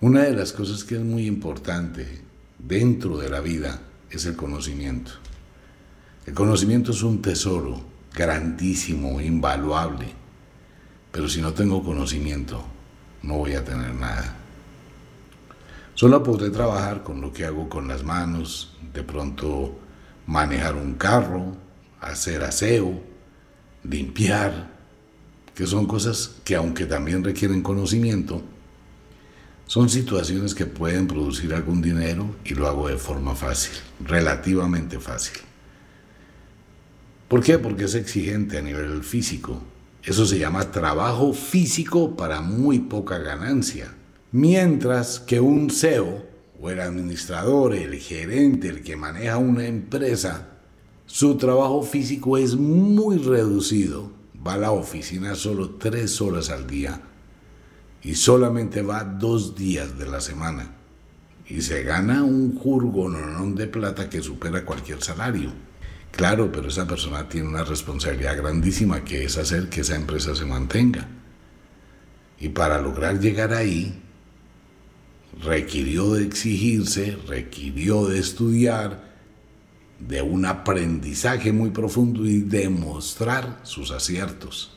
Una 0.00 0.24
de 0.24 0.34
las 0.34 0.52
cosas 0.52 0.82
que 0.82 0.96
es 0.96 1.02
muy 1.02 1.26
importante 1.26 2.20
dentro 2.58 3.16
de 3.16 3.30
la 3.30 3.38
vida 3.38 3.80
es 4.10 4.26
el 4.26 4.34
conocimiento. 4.34 5.12
El 6.26 6.34
conocimiento 6.34 6.90
es 6.90 7.02
un 7.04 7.22
tesoro 7.22 7.80
grandísimo, 8.12 9.20
invaluable, 9.20 10.06
pero 11.12 11.28
si 11.28 11.40
no 11.40 11.54
tengo 11.54 11.84
conocimiento, 11.84 12.64
no 13.22 13.38
voy 13.38 13.54
a 13.54 13.64
tener 13.64 13.94
nada. 13.94 14.34
Solo 15.94 16.24
podré 16.24 16.50
trabajar 16.50 17.04
con 17.04 17.20
lo 17.20 17.32
que 17.32 17.44
hago 17.44 17.68
con 17.68 17.86
las 17.86 18.02
manos, 18.02 18.76
de 18.92 19.04
pronto 19.04 19.78
manejar 20.26 20.74
un 20.74 20.94
carro, 20.94 21.56
hacer 22.00 22.42
aseo, 22.42 23.00
limpiar, 23.84 24.73
que 25.54 25.66
son 25.66 25.86
cosas 25.86 26.32
que 26.44 26.56
aunque 26.56 26.84
también 26.84 27.22
requieren 27.22 27.62
conocimiento, 27.62 28.42
son 29.66 29.88
situaciones 29.88 30.54
que 30.54 30.66
pueden 30.66 31.06
producir 31.06 31.54
algún 31.54 31.80
dinero 31.80 32.36
y 32.44 32.54
lo 32.54 32.66
hago 32.66 32.88
de 32.88 32.98
forma 32.98 33.34
fácil, 33.34 33.72
relativamente 34.04 34.98
fácil. 34.98 35.38
¿Por 37.28 37.42
qué? 37.42 37.58
Porque 37.58 37.84
es 37.84 37.94
exigente 37.94 38.58
a 38.58 38.62
nivel 38.62 39.02
físico. 39.02 39.62
Eso 40.02 40.26
se 40.26 40.38
llama 40.38 40.70
trabajo 40.70 41.32
físico 41.32 42.14
para 42.14 42.42
muy 42.42 42.80
poca 42.80 43.18
ganancia. 43.18 43.94
Mientras 44.32 45.18
que 45.18 45.40
un 45.40 45.70
CEO 45.70 46.26
o 46.60 46.68
el 46.68 46.80
administrador, 46.80 47.74
el 47.74 47.94
gerente, 47.94 48.68
el 48.68 48.82
que 48.82 48.96
maneja 48.96 49.38
una 49.38 49.66
empresa, 49.66 50.48
su 51.06 51.36
trabajo 51.36 51.82
físico 51.82 52.36
es 52.36 52.54
muy 52.54 53.16
reducido 53.16 54.13
va 54.46 54.54
a 54.54 54.58
la 54.58 54.70
oficina 54.70 55.34
solo 55.34 55.70
tres 55.70 56.20
horas 56.20 56.50
al 56.50 56.66
día 56.66 57.00
y 58.02 58.14
solamente 58.14 58.82
va 58.82 59.04
dos 59.04 59.54
días 59.56 59.98
de 59.98 60.06
la 60.06 60.20
semana 60.20 60.70
y 61.46 61.60
se 61.62 61.82
gana 61.82 62.22
un 62.22 62.56
jurgononón 62.56 63.54
de 63.54 63.66
plata 63.66 64.08
que 64.08 64.22
supera 64.22 64.64
cualquier 64.64 65.02
salario. 65.02 65.52
Claro, 66.10 66.50
pero 66.52 66.68
esa 66.68 66.86
persona 66.86 67.28
tiene 67.28 67.48
una 67.48 67.64
responsabilidad 67.64 68.36
grandísima 68.36 69.04
que 69.04 69.24
es 69.24 69.36
hacer 69.36 69.68
que 69.68 69.80
esa 69.80 69.96
empresa 69.96 70.34
se 70.34 70.44
mantenga. 70.44 71.08
Y 72.38 72.50
para 72.50 72.80
lograr 72.80 73.18
llegar 73.18 73.52
ahí, 73.52 74.00
requirió 75.42 76.14
de 76.14 76.24
exigirse, 76.24 77.18
requirió 77.26 78.06
de 78.06 78.20
estudiar, 78.20 79.13
de 79.98 80.22
un 80.22 80.44
aprendizaje 80.44 81.52
muy 81.52 81.70
profundo 81.70 82.26
y 82.26 82.40
demostrar 82.40 83.60
sus 83.62 83.90
aciertos. 83.90 84.72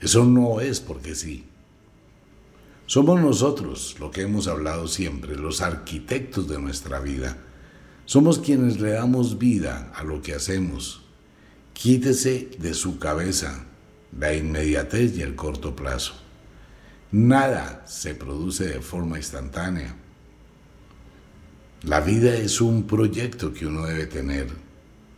Eso 0.00 0.24
no 0.24 0.60
es 0.60 0.80
porque 0.80 1.14
sí. 1.14 1.46
Somos 2.86 3.20
nosotros, 3.20 3.96
lo 3.98 4.10
que 4.10 4.22
hemos 4.22 4.46
hablado 4.46 4.86
siempre, 4.86 5.36
los 5.36 5.60
arquitectos 5.60 6.48
de 6.48 6.60
nuestra 6.60 7.00
vida. 7.00 7.36
Somos 8.04 8.38
quienes 8.38 8.80
le 8.80 8.92
damos 8.92 9.38
vida 9.38 9.92
a 9.94 10.04
lo 10.04 10.22
que 10.22 10.34
hacemos. 10.34 11.02
Quítese 11.72 12.50
de 12.58 12.74
su 12.74 12.98
cabeza 12.98 13.66
la 14.16 14.34
inmediatez 14.34 15.16
y 15.16 15.22
el 15.22 15.34
corto 15.34 15.74
plazo. 15.74 16.14
Nada 17.10 17.84
se 17.86 18.14
produce 18.14 18.66
de 18.66 18.80
forma 18.80 19.16
instantánea. 19.16 19.96
La 21.86 22.00
vida 22.00 22.34
es 22.34 22.60
un 22.60 22.84
proyecto 22.84 23.54
que 23.54 23.64
uno 23.64 23.86
debe 23.86 24.06
tener, 24.06 24.48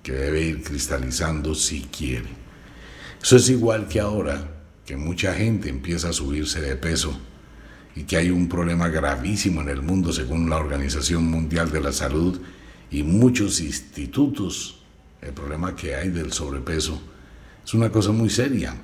que 0.02 0.12
debe 0.12 0.42
ir 0.42 0.62
cristalizando 0.62 1.54
si 1.54 1.84
quiere. 1.84 2.28
Eso 3.22 3.36
es 3.36 3.48
igual 3.48 3.88
que 3.88 4.00
ahora, 4.00 4.46
que 4.84 4.94
mucha 4.94 5.32
gente 5.32 5.70
empieza 5.70 6.10
a 6.10 6.12
subirse 6.12 6.60
de 6.60 6.76
peso 6.76 7.18
y 7.96 8.02
que 8.02 8.18
hay 8.18 8.28
un 8.28 8.50
problema 8.50 8.88
gravísimo 8.88 9.62
en 9.62 9.70
el 9.70 9.80
mundo 9.80 10.12
según 10.12 10.50
la 10.50 10.58
Organización 10.58 11.24
Mundial 11.24 11.70
de 11.70 11.80
la 11.80 11.90
Salud 11.90 12.38
y 12.90 13.02
muchos 13.02 13.62
institutos. 13.62 14.82
El 15.22 15.32
problema 15.32 15.74
que 15.74 15.94
hay 15.94 16.10
del 16.10 16.34
sobrepeso 16.34 17.00
es 17.64 17.72
una 17.72 17.90
cosa 17.90 18.12
muy 18.12 18.28
seria. 18.28 18.76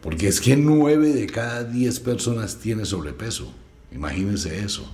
Porque 0.00 0.26
es 0.26 0.40
que 0.40 0.56
nueve 0.56 1.12
de 1.12 1.26
cada 1.26 1.62
diez 1.62 2.00
personas 2.00 2.58
tiene 2.58 2.84
sobrepeso. 2.84 3.54
Imagínense 3.92 4.58
eso 4.58 4.92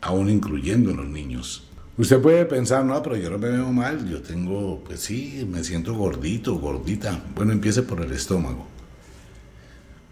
aún 0.00 0.30
incluyendo 0.30 0.92
los 0.92 1.08
niños. 1.08 1.64
Usted 1.96 2.20
puede 2.20 2.44
pensar, 2.44 2.84
no, 2.84 3.02
pero 3.02 3.16
yo 3.16 3.28
no 3.28 3.38
me 3.38 3.48
veo 3.48 3.72
mal, 3.72 4.08
yo 4.08 4.22
tengo, 4.22 4.84
pues 4.84 5.00
sí, 5.00 5.44
me 5.50 5.64
siento 5.64 5.94
gordito, 5.94 6.54
gordita. 6.54 7.24
Bueno, 7.34 7.52
empiece 7.52 7.82
por 7.82 8.00
el 8.00 8.12
estómago. 8.12 8.68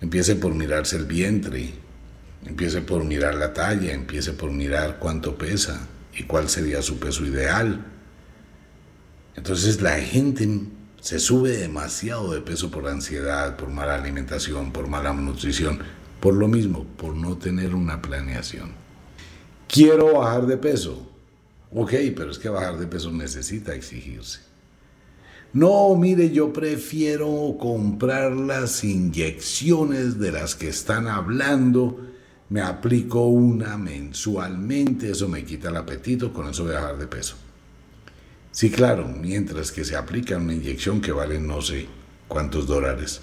Empiece 0.00 0.34
por 0.34 0.52
mirarse 0.52 0.96
el 0.96 1.04
vientre, 1.04 1.70
empiece 2.44 2.80
por 2.80 3.04
mirar 3.04 3.36
la 3.36 3.54
talla, 3.54 3.92
empiece 3.92 4.32
por 4.32 4.50
mirar 4.50 4.98
cuánto 4.98 5.38
pesa 5.38 5.86
y 6.12 6.24
cuál 6.24 6.48
sería 6.48 6.82
su 6.82 6.98
peso 6.98 7.24
ideal. 7.24 7.84
Entonces 9.36 9.80
la 9.80 9.96
gente 10.00 10.48
se 11.00 11.20
sube 11.20 11.56
demasiado 11.56 12.32
de 12.32 12.40
peso 12.40 12.70
por 12.70 12.88
ansiedad, 12.88 13.56
por 13.56 13.70
mala 13.70 13.94
alimentación, 13.94 14.72
por 14.72 14.88
mala 14.88 15.12
nutrición, 15.12 15.78
por 16.18 16.34
lo 16.34 16.48
mismo, 16.48 16.84
por 16.96 17.14
no 17.14 17.36
tener 17.36 17.76
una 17.76 18.02
planeación. 18.02 18.85
Quiero 19.68 20.14
bajar 20.14 20.46
de 20.46 20.56
peso. 20.56 21.06
Ok, 21.72 21.92
pero 22.16 22.30
es 22.30 22.38
que 22.38 22.48
bajar 22.48 22.78
de 22.78 22.86
peso 22.86 23.10
necesita 23.10 23.74
exigirse. 23.74 24.40
No, 25.52 25.94
mire, 25.96 26.30
yo 26.30 26.52
prefiero 26.52 27.56
comprar 27.58 28.32
las 28.32 28.84
inyecciones 28.84 30.18
de 30.18 30.32
las 30.32 30.54
que 30.54 30.68
están 30.68 31.08
hablando. 31.08 32.00
Me 32.48 32.60
aplico 32.60 33.26
una 33.26 33.76
mensualmente, 33.76 35.10
eso 35.10 35.28
me 35.28 35.44
quita 35.44 35.70
el 35.70 35.76
apetito, 35.76 36.32
con 36.32 36.48
eso 36.48 36.64
voy 36.64 36.74
a 36.74 36.80
bajar 36.80 36.98
de 36.98 37.06
peso. 37.06 37.36
Sí, 38.52 38.70
claro, 38.70 39.06
mientras 39.08 39.72
que 39.72 39.84
se 39.84 39.96
aplica 39.96 40.36
una 40.36 40.54
inyección 40.54 41.00
que 41.00 41.12
vale 41.12 41.40
no 41.40 41.60
sé 41.60 41.88
cuántos 42.28 42.66
dólares, 42.66 43.20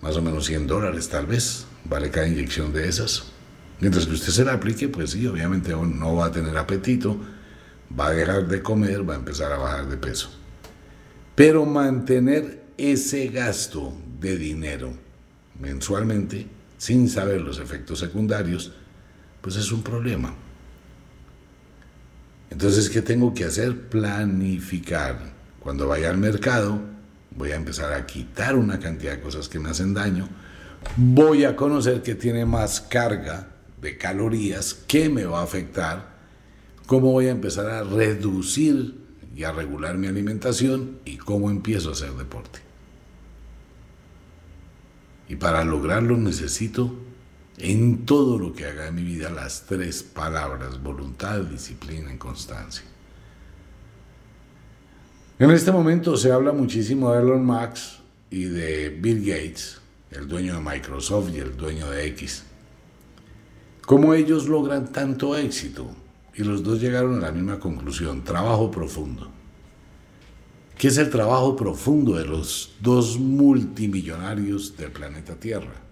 más 0.00 0.16
o 0.16 0.22
menos 0.22 0.46
100 0.46 0.66
dólares 0.66 1.08
tal 1.08 1.26
vez, 1.26 1.66
vale 1.84 2.10
cada 2.10 2.28
inyección 2.28 2.72
de 2.72 2.88
esas. 2.88 3.32
Mientras 3.80 4.06
que 4.06 4.14
usted 4.14 4.32
se 4.32 4.44
la 4.44 4.54
aplique, 4.54 4.88
pues 4.88 5.10
sí, 5.10 5.26
obviamente 5.26 5.72
no 5.72 6.16
va 6.16 6.26
a 6.26 6.32
tener 6.32 6.56
apetito, 6.56 7.20
va 7.98 8.08
a 8.08 8.12
dejar 8.12 8.46
de 8.48 8.62
comer, 8.62 9.08
va 9.08 9.14
a 9.14 9.18
empezar 9.18 9.52
a 9.52 9.58
bajar 9.58 9.88
de 9.88 9.96
peso. 9.96 10.30
Pero 11.34 11.66
mantener 11.66 12.64
ese 12.78 13.28
gasto 13.28 13.94
de 14.18 14.38
dinero 14.38 14.94
mensualmente, 15.60 16.46
sin 16.78 17.08
saber 17.08 17.40
los 17.40 17.58
efectos 17.58 17.98
secundarios, 17.98 18.72
pues 19.40 19.56
es 19.56 19.70
un 19.70 19.82
problema. 19.82 20.34
Entonces, 22.50 22.88
¿qué 22.88 23.02
tengo 23.02 23.34
que 23.34 23.44
hacer? 23.44 23.88
Planificar. 23.88 25.34
Cuando 25.60 25.88
vaya 25.88 26.10
al 26.10 26.18
mercado, 26.18 26.80
voy 27.36 27.50
a 27.50 27.56
empezar 27.56 27.92
a 27.92 28.06
quitar 28.06 28.56
una 28.56 28.78
cantidad 28.78 29.12
de 29.12 29.20
cosas 29.20 29.48
que 29.48 29.58
me 29.58 29.68
hacen 29.68 29.92
daño. 29.92 30.28
Voy 30.96 31.44
a 31.44 31.56
conocer 31.56 32.02
que 32.02 32.14
tiene 32.14 32.46
más 32.46 32.80
carga 32.80 33.55
de 33.80 33.96
calorías, 33.98 34.74
que 34.74 35.08
me 35.08 35.24
va 35.24 35.40
a 35.40 35.44
afectar, 35.44 36.16
cómo 36.86 37.12
voy 37.12 37.26
a 37.26 37.32
empezar 37.32 37.66
a 37.66 37.82
reducir 37.82 38.94
y 39.34 39.44
a 39.44 39.52
regular 39.52 39.98
mi 39.98 40.06
alimentación 40.06 40.98
y 41.04 41.18
cómo 41.18 41.50
empiezo 41.50 41.90
a 41.90 41.92
hacer 41.92 42.12
deporte. 42.12 42.60
Y 45.28 45.36
para 45.36 45.64
lograrlo 45.64 46.16
necesito 46.16 46.94
en 47.58 48.06
todo 48.06 48.38
lo 48.38 48.52
que 48.52 48.66
haga 48.66 48.86
en 48.86 48.94
mi 48.94 49.02
vida 49.02 49.30
las 49.30 49.66
tres 49.66 50.02
palabras, 50.02 50.82
voluntad, 50.82 51.40
disciplina 51.40 52.12
y 52.12 52.16
constancia. 52.16 52.84
En 55.38 55.50
este 55.50 55.70
momento 55.70 56.16
se 56.16 56.32
habla 56.32 56.52
muchísimo 56.52 57.12
de 57.12 57.20
Elon 57.20 57.44
Musk 57.44 58.00
y 58.30 58.44
de 58.44 58.88
Bill 58.88 59.20
Gates, 59.20 59.80
el 60.10 60.28
dueño 60.28 60.54
de 60.54 60.60
Microsoft 60.60 61.30
y 61.34 61.38
el 61.40 61.56
dueño 61.56 61.90
de 61.90 62.06
X. 62.06 62.44
¿Cómo 63.86 64.12
ellos 64.12 64.46
logran 64.46 64.92
tanto 64.92 65.36
éxito? 65.36 65.86
Y 66.34 66.44
los 66.44 66.62
dos 66.62 66.80
llegaron 66.80 67.16
a 67.16 67.26
la 67.26 67.32
misma 67.32 67.58
conclusión, 67.58 68.22
trabajo 68.22 68.70
profundo. 68.70 69.30
¿Qué 70.76 70.88
es 70.88 70.98
el 70.98 71.08
trabajo 71.08 71.56
profundo 71.56 72.16
de 72.16 72.26
los 72.26 72.74
dos 72.80 73.18
multimillonarios 73.18 74.76
del 74.76 74.92
planeta 74.92 75.36
Tierra? 75.36 75.86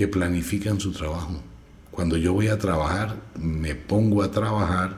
que 0.00 0.08
planifican 0.08 0.80
su 0.80 0.92
trabajo. 0.92 1.42
Cuando 1.90 2.16
yo 2.16 2.32
voy 2.32 2.48
a 2.48 2.58
trabajar, 2.58 3.16
me 3.38 3.74
pongo 3.74 4.22
a 4.22 4.30
trabajar, 4.30 4.96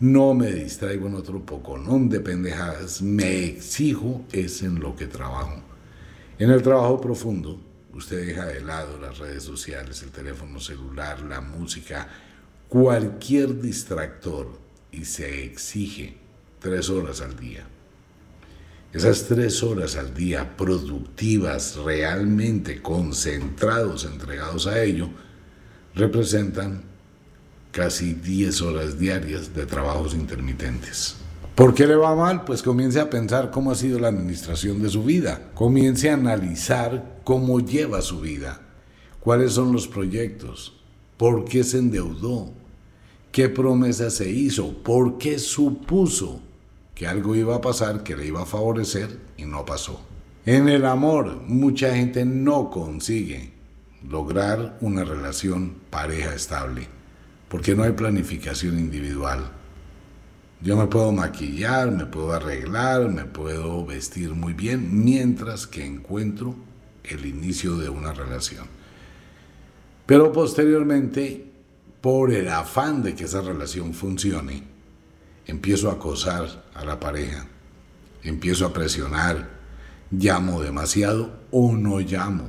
no 0.00 0.34
me 0.34 0.52
distraigo 0.52 1.06
en 1.06 1.14
otro 1.14 1.40
poco, 1.46 1.78
no 1.78 1.98
de 2.10 2.20
pendejadas, 2.20 3.00
me 3.00 3.44
exijo 3.44 4.22
es 4.30 4.62
en 4.62 4.80
lo 4.80 4.96
que 4.96 5.06
trabajo. 5.06 5.62
En 6.38 6.50
el 6.50 6.60
trabajo 6.60 7.00
profundo, 7.00 7.58
usted 7.94 8.26
deja 8.26 8.46
de 8.46 8.60
lado 8.60 8.98
las 8.98 9.18
redes 9.18 9.42
sociales, 9.42 10.02
el 10.02 10.10
teléfono 10.10 10.60
celular, 10.60 11.20
la 11.22 11.40
música, 11.40 12.08
cualquier 12.68 13.60
distractor 13.60 14.58
y 14.92 15.04
se 15.04 15.44
exige 15.44 16.16
tres 16.60 16.90
horas 16.90 17.20
al 17.20 17.36
día. 17.36 17.66
Esas 18.92 19.24
tres 19.24 19.62
horas 19.62 19.96
al 19.96 20.14
día 20.14 20.56
productivas, 20.56 21.76
realmente 21.76 22.80
concentrados, 22.80 24.04
entregados 24.04 24.66
a 24.66 24.82
ello, 24.82 25.10
representan 25.94 26.82
casi 27.70 28.14
10 28.14 28.62
horas 28.62 28.98
diarias 28.98 29.54
de 29.54 29.66
trabajos 29.66 30.14
intermitentes. 30.14 31.16
¿Por 31.58 31.74
qué 31.74 31.88
le 31.88 31.96
va 31.96 32.14
mal? 32.14 32.44
Pues 32.44 32.62
comience 32.62 33.00
a 33.00 33.10
pensar 33.10 33.50
cómo 33.50 33.72
ha 33.72 33.74
sido 33.74 33.98
la 33.98 34.06
administración 34.06 34.80
de 34.80 34.88
su 34.88 35.02
vida. 35.02 35.50
Comience 35.54 36.08
a 36.08 36.14
analizar 36.14 37.18
cómo 37.24 37.58
lleva 37.58 38.00
su 38.00 38.20
vida. 38.20 38.60
¿Cuáles 39.18 39.54
son 39.54 39.72
los 39.72 39.88
proyectos? 39.88 40.80
¿Por 41.16 41.44
qué 41.46 41.64
se 41.64 41.78
endeudó? 41.78 42.52
¿Qué 43.32 43.48
promesa 43.48 44.08
se 44.10 44.30
hizo? 44.30 44.72
¿Por 44.84 45.18
qué 45.18 45.40
supuso 45.40 46.42
que 46.94 47.08
algo 47.08 47.34
iba 47.34 47.56
a 47.56 47.60
pasar 47.60 48.04
que 48.04 48.16
le 48.16 48.26
iba 48.26 48.42
a 48.42 48.46
favorecer 48.46 49.18
y 49.36 49.44
no 49.44 49.64
pasó. 49.64 50.00
En 50.46 50.68
el 50.68 50.84
amor, 50.84 51.42
mucha 51.46 51.94
gente 51.94 52.24
no 52.24 52.70
consigue 52.70 53.52
lograr 54.08 54.78
una 54.80 55.02
relación 55.02 55.74
pareja 55.90 56.34
estable 56.34 56.86
porque 57.48 57.74
no 57.74 57.82
hay 57.82 57.92
planificación 57.92 58.78
individual. 58.78 59.50
Yo 60.60 60.76
me 60.76 60.88
puedo 60.88 61.12
maquillar, 61.12 61.92
me 61.92 62.06
puedo 62.06 62.32
arreglar, 62.32 63.08
me 63.08 63.24
puedo 63.24 63.86
vestir 63.86 64.30
muy 64.30 64.54
bien 64.54 65.04
mientras 65.04 65.66
que 65.68 65.84
encuentro 65.84 66.56
el 67.04 67.26
inicio 67.26 67.76
de 67.76 67.88
una 67.88 68.12
relación. 68.12 68.66
Pero 70.04 70.32
posteriormente, 70.32 71.46
por 72.00 72.32
el 72.32 72.48
afán 72.48 73.02
de 73.02 73.14
que 73.14 73.24
esa 73.24 73.40
relación 73.40 73.94
funcione, 73.94 74.64
empiezo 75.46 75.90
a 75.90 75.94
acosar 75.94 76.64
a 76.74 76.84
la 76.84 76.98
pareja, 76.98 77.46
empiezo 78.24 78.66
a 78.66 78.72
presionar, 78.72 79.48
llamo 80.10 80.60
demasiado 80.60 81.38
o 81.52 81.72
no 81.72 82.00
llamo. 82.00 82.48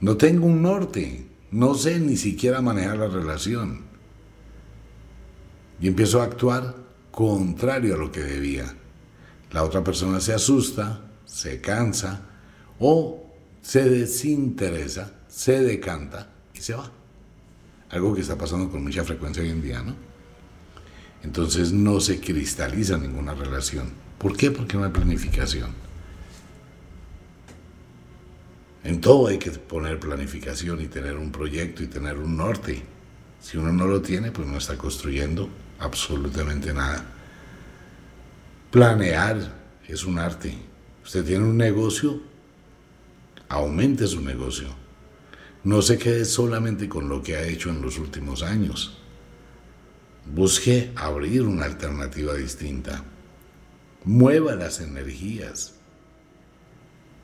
No 0.00 0.16
tengo 0.16 0.46
un 0.46 0.62
norte, 0.62 1.26
no 1.52 1.74
sé 1.74 2.00
ni 2.00 2.16
siquiera 2.16 2.60
manejar 2.60 2.98
la 2.98 3.08
relación. 3.08 3.89
Y 5.80 5.88
empiezo 5.88 6.20
a 6.20 6.24
actuar 6.24 6.74
contrario 7.10 7.94
a 7.94 7.98
lo 7.98 8.12
que 8.12 8.20
debía. 8.20 8.74
La 9.52 9.64
otra 9.64 9.82
persona 9.82 10.20
se 10.20 10.34
asusta, 10.34 11.00
se 11.24 11.60
cansa 11.60 12.22
o 12.78 13.26
se 13.62 13.88
desinteresa, 13.88 15.12
se 15.28 15.60
decanta 15.60 16.30
y 16.54 16.60
se 16.60 16.74
va. 16.74 16.90
Algo 17.90 18.14
que 18.14 18.20
está 18.20 18.36
pasando 18.38 18.70
con 18.70 18.82
mucha 18.82 19.04
frecuencia 19.04 19.42
hoy 19.42 19.50
en 19.50 19.62
día, 19.62 19.82
¿no? 19.82 19.94
Entonces 21.22 21.72
no 21.72 22.00
se 22.00 22.20
cristaliza 22.20 22.96
ninguna 22.96 23.34
relación. 23.34 23.90
¿Por 24.18 24.36
qué? 24.36 24.50
Porque 24.50 24.76
no 24.76 24.84
hay 24.84 24.90
planificación. 24.90 25.70
En 28.84 29.00
todo 29.00 29.28
hay 29.28 29.38
que 29.38 29.50
poner 29.50 30.00
planificación 30.00 30.80
y 30.80 30.86
tener 30.86 31.16
un 31.16 31.32
proyecto 31.32 31.82
y 31.82 31.86
tener 31.86 32.16
un 32.18 32.36
norte. 32.36 32.82
Si 33.40 33.58
uno 33.58 33.72
no 33.72 33.86
lo 33.86 34.00
tiene, 34.00 34.30
pues 34.30 34.48
no 34.48 34.56
está 34.56 34.78
construyendo 34.78 35.50
absolutamente 35.80 36.72
nada. 36.72 37.04
Planear 38.70 39.52
es 39.88 40.04
un 40.04 40.18
arte. 40.18 40.54
Usted 41.02 41.24
tiene 41.24 41.44
un 41.44 41.56
negocio, 41.56 42.20
aumente 43.48 44.06
su 44.06 44.20
negocio. 44.20 44.68
No 45.64 45.82
se 45.82 45.98
quede 45.98 46.24
solamente 46.24 46.88
con 46.88 47.08
lo 47.08 47.22
que 47.22 47.36
ha 47.36 47.42
hecho 47.42 47.70
en 47.70 47.82
los 47.82 47.98
últimos 47.98 48.42
años. 48.42 48.98
Busque 50.32 50.92
abrir 50.94 51.42
una 51.42 51.64
alternativa 51.64 52.34
distinta. 52.34 53.02
Mueva 54.04 54.54
las 54.54 54.80
energías. 54.80 55.74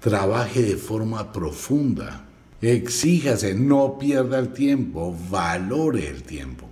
Trabaje 0.01 0.63
de 0.63 0.77
forma 0.77 1.33
profunda. 1.33 2.27
Exíjase, 2.61 3.55
no 3.55 3.99
pierda 3.99 4.39
el 4.39 4.53
tiempo, 4.53 5.17
valore 5.31 6.09
el 6.09 6.23
tiempo. 6.23 6.66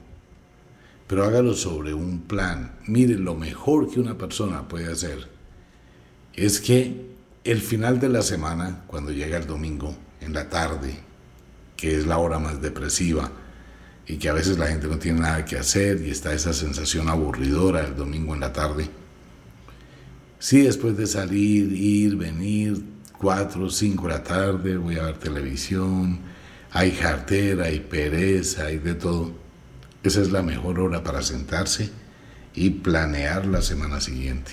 Pero 1.06 1.24
hágalo 1.24 1.54
sobre 1.54 1.94
un 1.94 2.22
plan. 2.22 2.72
Mire, 2.86 3.14
lo 3.14 3.34
mejor 3.34 3.90
que 3.90 4.00
una 4.00 4.16
persona 4.16 4.68
puede 4.68 4.90
hacer 4.90 5.28
es 6.34 6.60
que 6.60 7.14
el 7.44 7.60
final 7.60 8.00
de 8.00 8.08
la 8.08 8.22
semana, 8.22 8.84
cuando 8.86 9.12
llega 9.12 9.36
el 9.36 9.46
domingo, 9.46 9.94
en 10.20 10.32
la 10.32 10.48
tarde, 10.48 10.94
que 11.76 11.96
es 11.96 12.06
la 12.06 12.18
hora 12.18 12.38
más 12.38 12.62
depresiva, 12.62 13.30
y 14.06 14.16
que 14.16 14.28
a 14.28 14.34
veces 14.34 14.58
la 14.58 14.66
gente 14.66 14.86
no 14.86 14.98
tiene 14.98 15.20
nada 15.20 15.44
que 15.44 15.58
hacer 15.58 16.02
y 16.02 16.10
está 16.10 16.32
esa 16.32 16.52
sensación 16.52 17.08
aburridora 17.08 17.80
el 17.80 17.96
domingo 17.96 18.34
en 18.34 18.40
la 18.40 18.52
tarde. 18.52 18.88
Sí, 20.38 20.62
después 20.62 20.96
de 20.96 21.06
salir, 21.06 21.72
ir, 21.72 22.16
venir, 22.16 22.82
4, 23.18 23.70
5 23.70 24.02
de 24.02 24.08
la 24.08 24.22
tarde, 24.22 24.76
voy 24.76 24.98
a 24.98 25.04
ver 25.04 25.18
televisión, 25.18 26.18
hay 26.72 26.90
jartera, 26.90 27.66
hay 27.66 27.80
pereza, 27.80 28.66
hay 28.66 28.78
de 28.78 28.94
todo. 28.94 29.43
Esa 30.04 30.20
es 30.20 30.30
la 30.30 30.42
mejor 30.42 30.80
hora 30.80 31.02
para 31.02 31.22
sentarse 31.22 31.90
y 32.54 32.68
planear 32.70 33.46
la 33.46 33.62
semana 33.62 34.02
siguiente. 34.02 34.52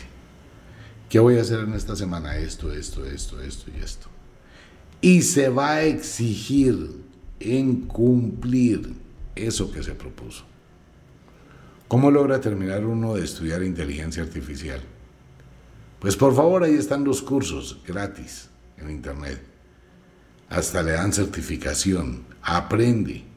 ¿Qué 1.09 1.19
voy 1.19 1.37
a 1.37 1.41
hacer 1.41 1.59
en 1.59 1.73
esta 1.73 1.97
semana? 1.97 2.37
Esto, 2.37 2.71
esto, 2.71 3.05
esto, 3.05 3.41
esto 3.41 3.69
y 3.77 3.83
esto. 3.83 4.07
Y 5.01 5.23
se 5.23 5.49
va 5.49 5.73
a 5.73 5.83
exigir 5.83 7.01
en 7.41 7.81
cumplir 7.81 8.93
eso 9.35 9.69
que 9.73 9.83
se 9.83 9.93
propuso. 9.93 10.45
¿Cómo 11.89 12.09
logra 12.11 12.39
terminar 12.39 12.85
uno 12.85 13.15
de 13.15 13.25
estudiar 13.25 13.61
inteligencia 13.61 14.23
artificial? 14.23 14.79
Pues 15.99 16.15
por 16.15 16.33
favor, 16.33 16.63
ahí 16.63 16.75
están 16.75 17.03
los 17.03 17.21
cursos 17.21 17.81
gratis 17.85 18.47
en 18.77 18.89
Internet. 18.89 19.41
Hasta 20.47 20.81
le 20.81 20.93
dan 20.93 21.11
certificación. 21.11 22.23
Aprende. 22.41 23.30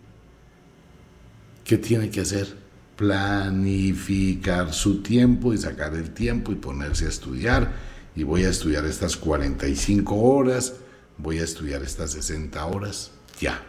¿Qué 1.64 1.79
tiene 1.79 2.11
que 2.11 2.20
hacer? 2.20 2.55
Planificar 2.96 4.72
su 4.72 5.03
tiempo 5.03 5.53
y 5.53 5.59
sacar 5.59 5.94
el 5.94 6.11
tiempo 6.11 6.53
y 6.53 6.57
ponerse 6.57 7.07
a 7.07 7.09
estudiar. 7.09 7.72
Y 8.14 8.22
voy 8.22 8.44
a 8.44 8.50
estudiar 8.50 8.85
estas 8.85 9.16
45 9.16 10.14
horas, 10.14 10.74
voy 11.18 11.38
a 11.38 11.44
estudiar 11.44 11.83
estas 11.83 12.12
60 12.12 12.64
horas. 12.66 13.11
Ya. 13.40 13.61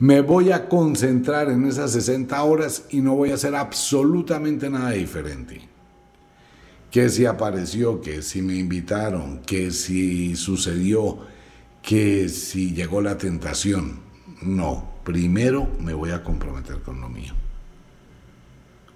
Me 0.00 0.22
voy 0.22 0.50
a 0.50 0.68
concentrar 0.68 1.50
en 1.50 1.66
esas 1.66 1.92
60 1.92 2.42
horas 2.42 2.86
y 2.90 3.00
no 3.00 3.14
voy 3.14 3.30
a 3.30 3.34
hacer 3.34 3.54
absolutamente 3.54 4.68
nada 4.68 4.90
diferente 4.90 5.74
que 6.94 7.08
si 7.08 7.26
apareció, 7.26 8.00
que 8.00 8.22
si 8.22 8.40
me 8.40 8.54
invitaron, 8.54 9.40
que 9.40 9.72
si 9.72 10.36
sucedió, 10.36 11.18
que 11.82 12.28
si 12.28 12.72
llegó 12.72 13.02
la 13.02 13.18
tentación. 13.18 13.98
No, 14.42 14.93
primero 15.04 15.70
me 15.78 15.94
voy 15.94 16.10
a 16.10 16.22
comprometer 16.22 16.80
con 16.80 17.00
lo 17.00 17.08
mío. 17.08 17.32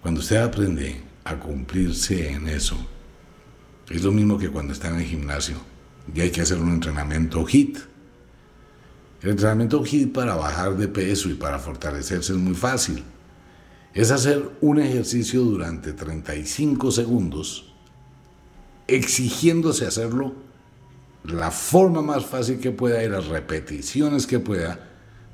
Cuando 0.02 0.20
usted 0.20 0.36
aprende 0.36 1.02
a 1.24 1.38
cumplirse 1.38 2.32
en 2.32 2.48
eso, 2.48 2.76
es 3.90 4.02
lo 4.02 4.12
mismo 4.12 4.38
que 4.38 4.48
cuando 4.48 4.72
está 4.72 4.88
en 4.88 4.96
el 4.96 5.04
gimnasio 5.04 5.56
y 6.12 6.20
hay 6.20 6.30
que 6.30 6.40
hacer 6.40 6.58
un 6.58 6.72
entrenamiento 6.72 7.44
HIT. 7.46 7.78
El 9.22 9.30
entrenamiento 9.30 9.84
HIT 9.84 10.12
para 10.12 10.34
bajar 10.34 10.76
de 10.76 10.88
peso 10.88 11.28
y 11.28 11.34
para 11.34 11.58
fortalecerse 11.58 12.32
es 12.32 12.38
muy 12.38 12.54
fácil. 12.54 13.04
Es 13.92 14.10
hacer 14.10 14.50
un 14.60 14.78
ejercicio 14.78 15.42
durante 15.42 15.92
35 15.92 16.90
segundos 16.90 17.72
exigiéndose 18.86 19.86
hacerlo 19.86 20.34
la 21.24 21.50
forma 21.50 22.00
más 22.00 22.24
fácil 22.24 22.58
que 22.58 22.70
pueda 22.70 23.04
y 23.04 23.08
las 23.08 23.26
repeticiones 23.26 24.26
que 24.26 24.38
pueda 24.38 24.87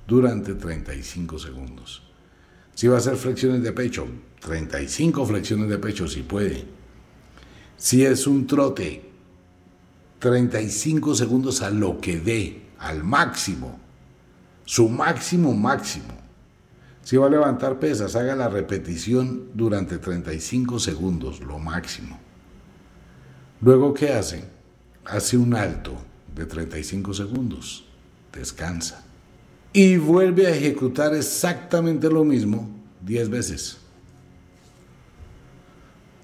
durante 0.06 0.54
35 0.54 1.38
segundos. 1.38 2.02
Si 2.74 2.88
va 2.88 2.96
a 2.96 2.98
hacer 2.98 3.16
flexiones 3.16 3.62
de 3.62 3.72
pecho, 3.72 4.06
35 4.40 5.26
flexiones 5.26 5.68
de 5.68 5.78
pecho 5.78 6.08
si 6.08 6.22
puede. 6.22 6.64
Si 7.76 8.04
es 8.04 8.26
un 8.26 8.46
trote, 8.46 9.10
35 10.18 11.14
segundos 11.14 11.62
a 11.62 11.70
lo 11.70 12.00
que 12.00 12.18
dé, 12.18 12.62
al 12.78 13.04
máximo, 13.04 13.78
su 14.64 14.88
máximo 14.88 15.54
máximo. 15.54 16.14
Si 17.02 17.16
va 17.16 17.26
a 17.26 17.30
levantar 17.30 17.78
pesas, 17.78 18.16
haga 18.16 18.34
la 18.34 18.48
repetición 18.48 19.50
durante 19.54 19.98
35 19.98 20.78
segundos, 20.78 21.40
lo 21.40 21.58
máximo. 21.58 22.18
Luego, 23.60 23.92
¿qué 23.92 24.12
hace? 24.12 24.44
Hace 25.04 25.36
un 25.36 25.54
alto 25.54 25.94
de 26.34 26.46
35 26.46 27.12
segundos, 27.12 27.84
descansa 28.32 29.04
y 29.76 29.96
vuelve 29.96 30.46
a 30.46 30.54
ejecutar 30.54 31.14
exactamente 31.14 32.08
lo 32.08 32.22
mismo 32.22 32.70
10 33.02 33.28
veces. 33.28 33.76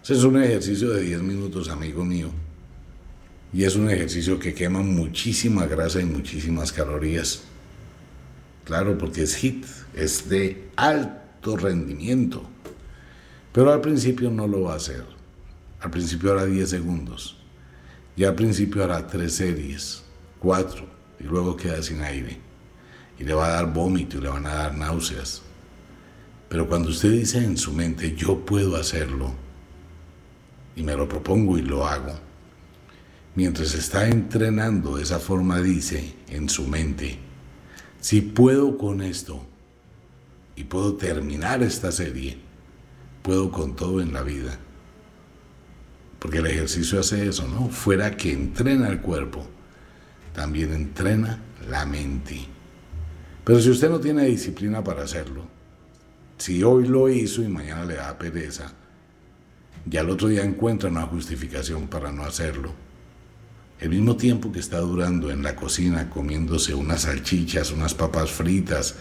Ese 0.04 0.14
es 0.14 0.22
un 0.22 0.40
ejercicio 0.40 0.90
de 0.90 1.02
10 1.02 1.22
minutos, 1.22 1.68
amigo 1.68 2.04
mío. 2.04 2.30
Y 3.52 3.64
es 3.64 3.74
un 3.74 3.90
ejercicio 3.90 4.38
que 4.38 4.54
quema 4.54 4.82
muchísima 4.82 5.66
grasa 5.66 6.00
y 6.00 6.04
muchísimas 6.04 6.70
calorías. 6.72 7.42
Claro, 8.64 8.96
porque 8.96 9.24
es 9.24 9.42
HIT, 9.42 9.66
es 9.96 10.28
de 10.28 10.68
alto 10.76 11.56
rendimiento. 11.56 12.44
Pero 13.52 13.72
al 13.72 13.80
principio 13.80 14.30
no 14.30 14.46
lo 14.46 14.62
va 14.62 14.74
a 14.74 14.76
hacer. 14.76 15.04
Al 15.80 15.90
principio 15.90 16.30
hará 16.30 16.46
10 16.46 16.70
segundos. 16.70 17.36
Y 18.16 18.22
al 18.22 18.36
principio 18.36 18.84
hará 18.84 19.08
3 19.08 19.32
series, 19.32 20.04
4, 20.38 20.86
y 21.18 21.24
luego 21.24 21.56
queda 21.56 21.82
sin 21.82 22.00
aire. 22.02 22.49
Y 23.20 23.24
le 23.24 23.34
va 23.34 23.46
a 23.46 23.50
dar 23.50 23.72
vómito 23.72 24.18
y 24.18 24.22
le 24.22 24.28
van 24.28 24.46
a 24.46 24.54
dar 24.54 24.74
náuseas. 24.74 25.42
Pero 26.48 26.66
cuando 26.66 26.88
usted 26.88 27.12
dice 27.12 27.38
en 27.38 27.56
su 27.56 27.72
mente, 27.72 28.16
yo 28.16 28.44
puedo 28.44 28.74
hacerlo, 28.74 29.32
y 30.74 30.82
me 30.82 30.96
lo 30.96 31.08
propongo 31.08 31.56
y 31.56 31.62
lo 31.62 31.86
hago, 31.86 32.18
mientras 33.36 33.74
está 33.74 34.08
entrenando 34.08 34.98
esa 34.98 35.20
forma, 35.20 35.60
dice 35.60 36.12
en 36.28 36.48
su 36.48 36.66
mente, 36.66 37.20
si 38.00 38.20
puedo 38.20 38.76
con 38.76 39.00
esto 39.00 39.46
y 40.56 40.64
puedo 40.64 40.94
terminar 40.94 41.62
esta 41.62 41.92
serie, 41.92 42.38
puedo 43.22 43.52
con 43.52 43.76
todo 43.76 44.00
en 44.00 44.12
la 44.12 44.22
vida. 44.22 44.58
Porque 46.18 46.38
el 46.38 46.46
ejercicio 46.46 46.98
hace 46.98 47.28
eso, 47.28 47.46
¿no? 47.46 47.68
Fuera 47.68 48.16
que 48.16 48.32
entrena 48.32 48.88
el 48.88 49.00
cuerpo, 49.00 49.46
también 50.34 50.72
entrena 50.72 51.42
la 51.68 51.86
mente. 51.86 52.46
Pero 53.44 53.60
si 53.60 53.70
usted 53.70 53.90
no 53.90 54.00
tiene 54.00 54.26
disciplina 54.26 54.84
para 54.84 55.02
hacerlo, 55.02 55.44
si 56.38 56.62
hoy 56.62 56.86
lo 56.86 57.08
hizo 57.08 57.42
y 57.42 57.48
mañana 57.48 57.84
le 57.84 57.94
da 57.94 58.18
pereza, 58.18 58.72
y 59.90 59.96
al 59.96 60.10
otro 60.10 60.28
día 60.28 60.44
encuentra 60.44 60.90
una 60.90 61.02
justificación 61.02 61.88
para 61.88 62.12
no 62.12 62.24
hacerlo, 62.24 62.72
el 63.80 63.88
mismo 63.90 64.16
tiempo 64.16 64.52
que 64.52 64.60
está 64.60 64.78
durando 64.78 65.30
en 65.30 65.42
la 65.42 65.56
cocina 65.56 66.10
comiéndose 66.10 66.74
unas 66.74 67.02
salchichas, 67.02 67.72
unas 67.72 67.94
papas 67.94 68.30
fritas, 68.30 68.96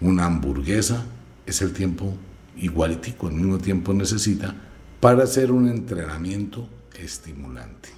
una 0.00 0.26
hamburguesa, 0.26 1.04
es 1.46 1.60
el 1.62 1.72
tiempo 1.72 2.14
igualitico, 2.56 3.28
el 3.28 3.34
mismo 3.34 3.58
tiempo 3.58 3.92
necesita 3.92 4.54
para 5.00 5.24
hacer 5.24 5.50
un 5.50 5.68
entrenamiento 5.68 6.68
estimulante. 6.96 7.88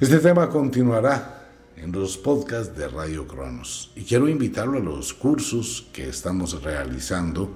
Este 0.00 0.18
tema 0.18 0.48
continuará 0.48 1.45
en 1.76 1.92
los 1.92 2.16
podcasts 2.16 2.76
de 2.76 2.88
Radio 2.88 3.26
Cronos 3.26 3.90
y 3.94 4.02
quiero 4.02 4.28
invitarlo 4.28 4.78
a 4.78 4.80
los 4.80 5.12
cursos 5.12 5.86
que 5.92 6.08
estamos 6.08 6.62
realizando 6.62 7.54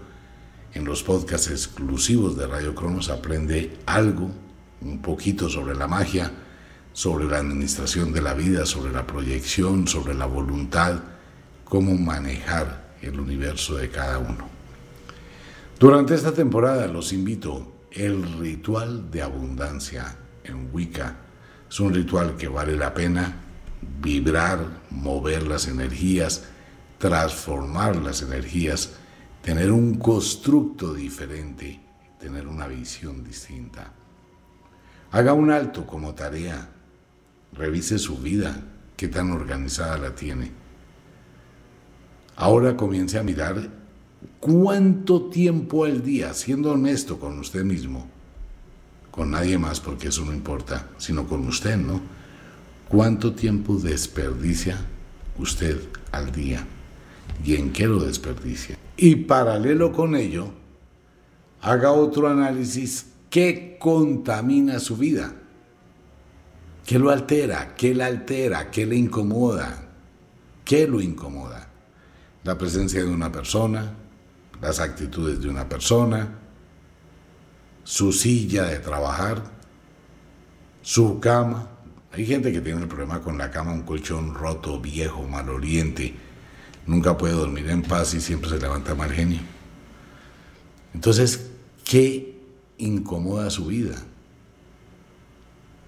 en 0.75 0.85
los 0.85 1.03
podcasts 1.03 1.51
exclusivos 1.51 2.37
de 2.37 2.47
Radio 2.47 2.75
Cronos. 2.75 3.09
Aprende 3.09 3.79
algo, 3.87 4.31
un 4.83 5.01
poquito 5.01 5.49
sobre 5.49 5.75
la 5.75 5.89
magia, 5.89 6.31
sobre 6.93 7.25
la 7.25 7.39
administración 7.39 8.13
de 8.13 8.21
la 8.21 8.35
vida, 8.35 8.67
sobre 8.67 8.93
la 8.93 9.07
proyección, 9.07 9.89
sobre 9.89 10.15
la 10.15 10.27
voluntad, 10.27 11.01
cómo 11.65 11.97
manejar 11.97 12.95
el 13.01 13.19
universo 13.19 13.77
de 13.77 13.89
cada 13.89 14.19
uno. 14.19 14.49
Durante 15.79 16.15
esta 16.15 16.33
temporada 16.33 16.87
los 16.89 17.13
invito 17.13 17.73
el 17.91 18.39
ritual 18.39 19.11
de 19.11 19.23
abundancia 19.23 20.17
en 20.45 20.69
Wicca. 20.73 21.17
Es 21.69 21.81
un 21.81 21.95
ritual 21.95 22.37
que 22.37 22.49
vale 22.49 22.77
la 22.77 22.93
pena 22.93 23.47
vibrar, 24.03 24.81
mover 24.91 25.47
las 25.47 25.67
energías, 25.69 26.45
transformar 26.99 27.97
las 27.97 28.23
energías, 28.23 28.93
tener 29.43 29.73
un 29.73 29.99
constructo 29.99 30.95
diferente, 30.95 31.81
tener 32.19 32.47
una 32.47 32.67
visión 32.67 33.25
distinta. 33.25 33.93
Haga 35.13 35.33
un 35.33 35.51
alto 35.51 35.87
como 35.87 36.15
tarea, 36.15 36.69
revise 37.53 37.99
su 37.99 38.19
vida, 38.19 38.63
qué 38.97 39.09
tan 39.09 39.33
organizada 39.33 39.99
la 39.99 40.15
tiene. 40.15 40.53
Ahora 42.37 42.77
comience 42.77 43.19
a 43.19 43.23
mirar 43.23 43.81
¿Cuánto 44.39 45.29
tiempo 45.29 45.85
al 45.85 46.03
día, 46.03 46.35
siendo 46.35 46.73
honesto 46.73 47.19
con 47.19 47.39
usted 47.39 47.65
mismo, 47.65 48.07
con 49.11 49.31
nadie 49.31 49.59
más 49.59 49.81
porque 49.81 50.09
eso 50.09 50.25
no 50.25 50.33
importa, 50.33 50.89
sino 50.99 51.27
con 51.27 51.47
usted, 51.47 51.77
¿no? 51.77 52.01
¿Cuánto 52.91 53.33
tiempo 53.35 53.77
desperdicia 53.77 54.77
usted 55.39 55.81
al 56.11 56.33
día? 56.33 56.67
¿Y 57.45 57.55
en 57.55 57.73
qué 57.73 57.87
lo 57.87 58.01
desperdicia? 58.01 58.77
Y 58.97 59.15
paralelo 59.15 59.93
con 59.93 60.17
ello, 60.17 60.51
haga 61.61 61.93
otro 61.93 62.27
análisis. 62.27 63.07
¿Qué 63.31 63.77
contamina 63.79 64.81
su 64.81 64.97
vida? 64.97 65.33
¿Qué 66.85 66.99
lo 66.99 67.11
altera? 67.11 67.77
¿Qué 67.77 67.95
la 67.95 68.07
altera? 68.07 68.73
¿Qué 68.73 68.85
le 68.87 68.97
incomoda? 68.97 69.89
¿Qué 70.65 70.89
lo 70.89 71.01
incomoda? 71.01 71.69
La 72.43 72.59
presencia 72.59 73.05
de 73.05 73.09
una 73.09 73.31
persona, 73.31 73.95
las 74.61 74.81
actitudes 74.81 75.41
de 75.41 75.49
una 75.49 75.69
persona, 75.69 76.41
su 77.85 78.13
silla 78.13 78.65
de 78.65 78.81
trabajar, 78.81 79.45
su 80.83 81.21
cama, 81.21 81.69
Hay 82.13 82.27
gente 82.27 82.53
que 82.53 82.61
tiene 82.61 82.81
el 82.81 82.89
problema 82.89 83.21
con 83.21 83.39
la 83.39 83.51
cama, 83.51 83.73
un 83.73 83.83
colchón 83.83 84.35
roto, 84.35 84.81
viejo, 84.81 85.23
maloliente. 85.29 86.13
Nunca 86.87 87.17
puede 87.17 87.35
dormir 87.35 87.71
en 87.71 87.83
paz 87.83 88.15
y 88.15 88.21
siempre 88.21 88.51
se 88.51 88.59
levanta 88.59 88.95
mal 88.97 89.13
genio. 89.13 89.41
Entonces, 90.93 91.51
¿qué 91.85 92.37
incomoda 92.79 93.49
su 93.49 93.67
vida? 93.67 93.95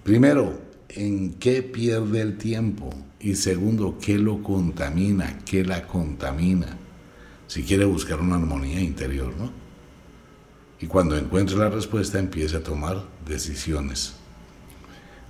Primero, 0.05 0.61
¿en 0.89 1.35
qué 1.35 1.63
pierde 1.63 2.21
el 2.21 2.39
tiempo? 2.39 2.91
Y 3.19 3.35
segundo, 3.35 3.99
¿qué 4.01 4.17
lo 4.19 4.45
contamina? 4.45 5.41
¿Qué 5.45 5.65
la 5.65 5.87
contamina? 5.89 6.79
Si 7.49 7.65
quiere 7.65 7.85
buscar 7.85 8.21
una 8.21 8.37
armonía 8.37 8.81
interior, 8.81 9.35
¿no? 9.37 9.51
Y 10.81 10.87
cuando 10.87 11.17
encuentre 11.17 11.57
la 11.57 11.69
respuesta, 11.69 12.19
empiece 12.19 12.57
a 12.57 12.63
tomar 12.63 13.05
decisiones. 13.27 14.22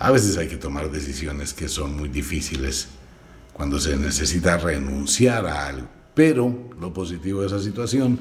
A 0.03 0.11
veces 0.11 0.37
hay 0.37 0.49
que 0.49 0.57
tomar 0.57 0.91
decisiones 0.91 1.55
que 1.55 1.69
son 1.69 1.97
muy 1.97 2.09
difíciles 2.09 2.89
cuando 3.53 3.79
se 3.79 3.97
necesita 3.97 4.59
renunciar 4.59 5.47
a 5.47 5.69
algo. 5.69 5.87
Pero 6.13 6.71
lo 6.81 6.93
positivo 6.93 7.43
de 7.43 7.47
esa 7.47 7.61
situación 7.61 8.19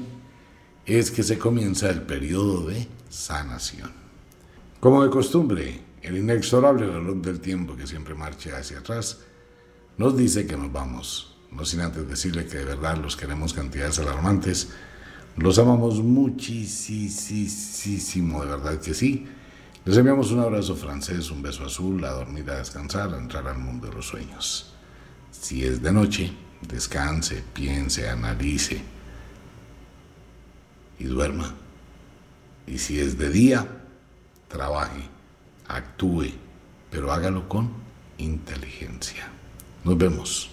es 0.86 1.10
que 1.10 1.24
se 1.24 1.38
comienza 1.38 1.90
el 1.90 2.02
periodo 2.02 2.68
de 2.68 2.86
sanación. 3.08 3.90
Como 4.78 5.02
de 5.02 5.10
costumbre, 5.10 5.80
el 6.02 6.18
inexorable 6.18 6.86
reloj 6.86 7.16
del 7.16 7.40
tiempo 7.40 7.74
que 7.74 7.88
siempre 7.88 8.14
marcha 8.14 8.56
hacia 8.56 8.78
atrás 8.78 9.18
nos 9.98 10.16
dice 10.16 10.46
que 10.46 10.56
nos 10.56 10.72
vamos, 10.72 11.36
no 11.50 11.64
sin 11.64 11.80
antes 11.80 12.08
decirle 12.08 12.46
que 12.46 12.58
de 12.58 12.64
verdad 12.64 12.98
los 12.98 13.16
queremos 13.16 13.54
cantidades 13.54 13.98
alarmantes, 13.98 14.68
los 15.36 15.58
amamos 15.58 16.00
muchísimo, 16.00 18.44
de 18.44 18.50
verdad 18.50 18.78
que 18.78 18.94
sí. 18.94 19.26
Les 19.84 19.96
enviamos 19.96 20.30
un 20.30 20.38
abrazo 20.38 20.76
francés, 20.76 21.28
un 21.32 21.42
beso 21.42 21.64
azul, 21.64 22.04
a 22.04 22.12
dormir, 22.12 22.48
a 22.48 22.58
descansar, 22.58 23.12
a 23.12 23.18
entrar 23.18 23.48
al 23.48 23.58
mundo 23.58 23.88
de 23.88 23.94
los 23.94 24.06
sueños. 24.06 24.72
Si 25.32 25.64
es 25.64 25.82
de 25.82 25.90
noche, 25.90 26.32
descanse, 26.60 27.42
piense, 27.52 28.08
analice 28.08 28.80
y 31.00 31.04
duerma. 31.04 31.52
Y 32.64 32.78
si 32.78 33.00
es 33.00 33.18
de 33.18 33.28
día, 33.30 33.66
trabaje, 34.46 35.02
actúe, 35.66 36.30
pero 36.88 37.12
hágalo 37.12 37.48
con 37.48 37.72
inteligencia. 38.18 39.28
Nos 39.82 39.98
vemos. 39.98 40.52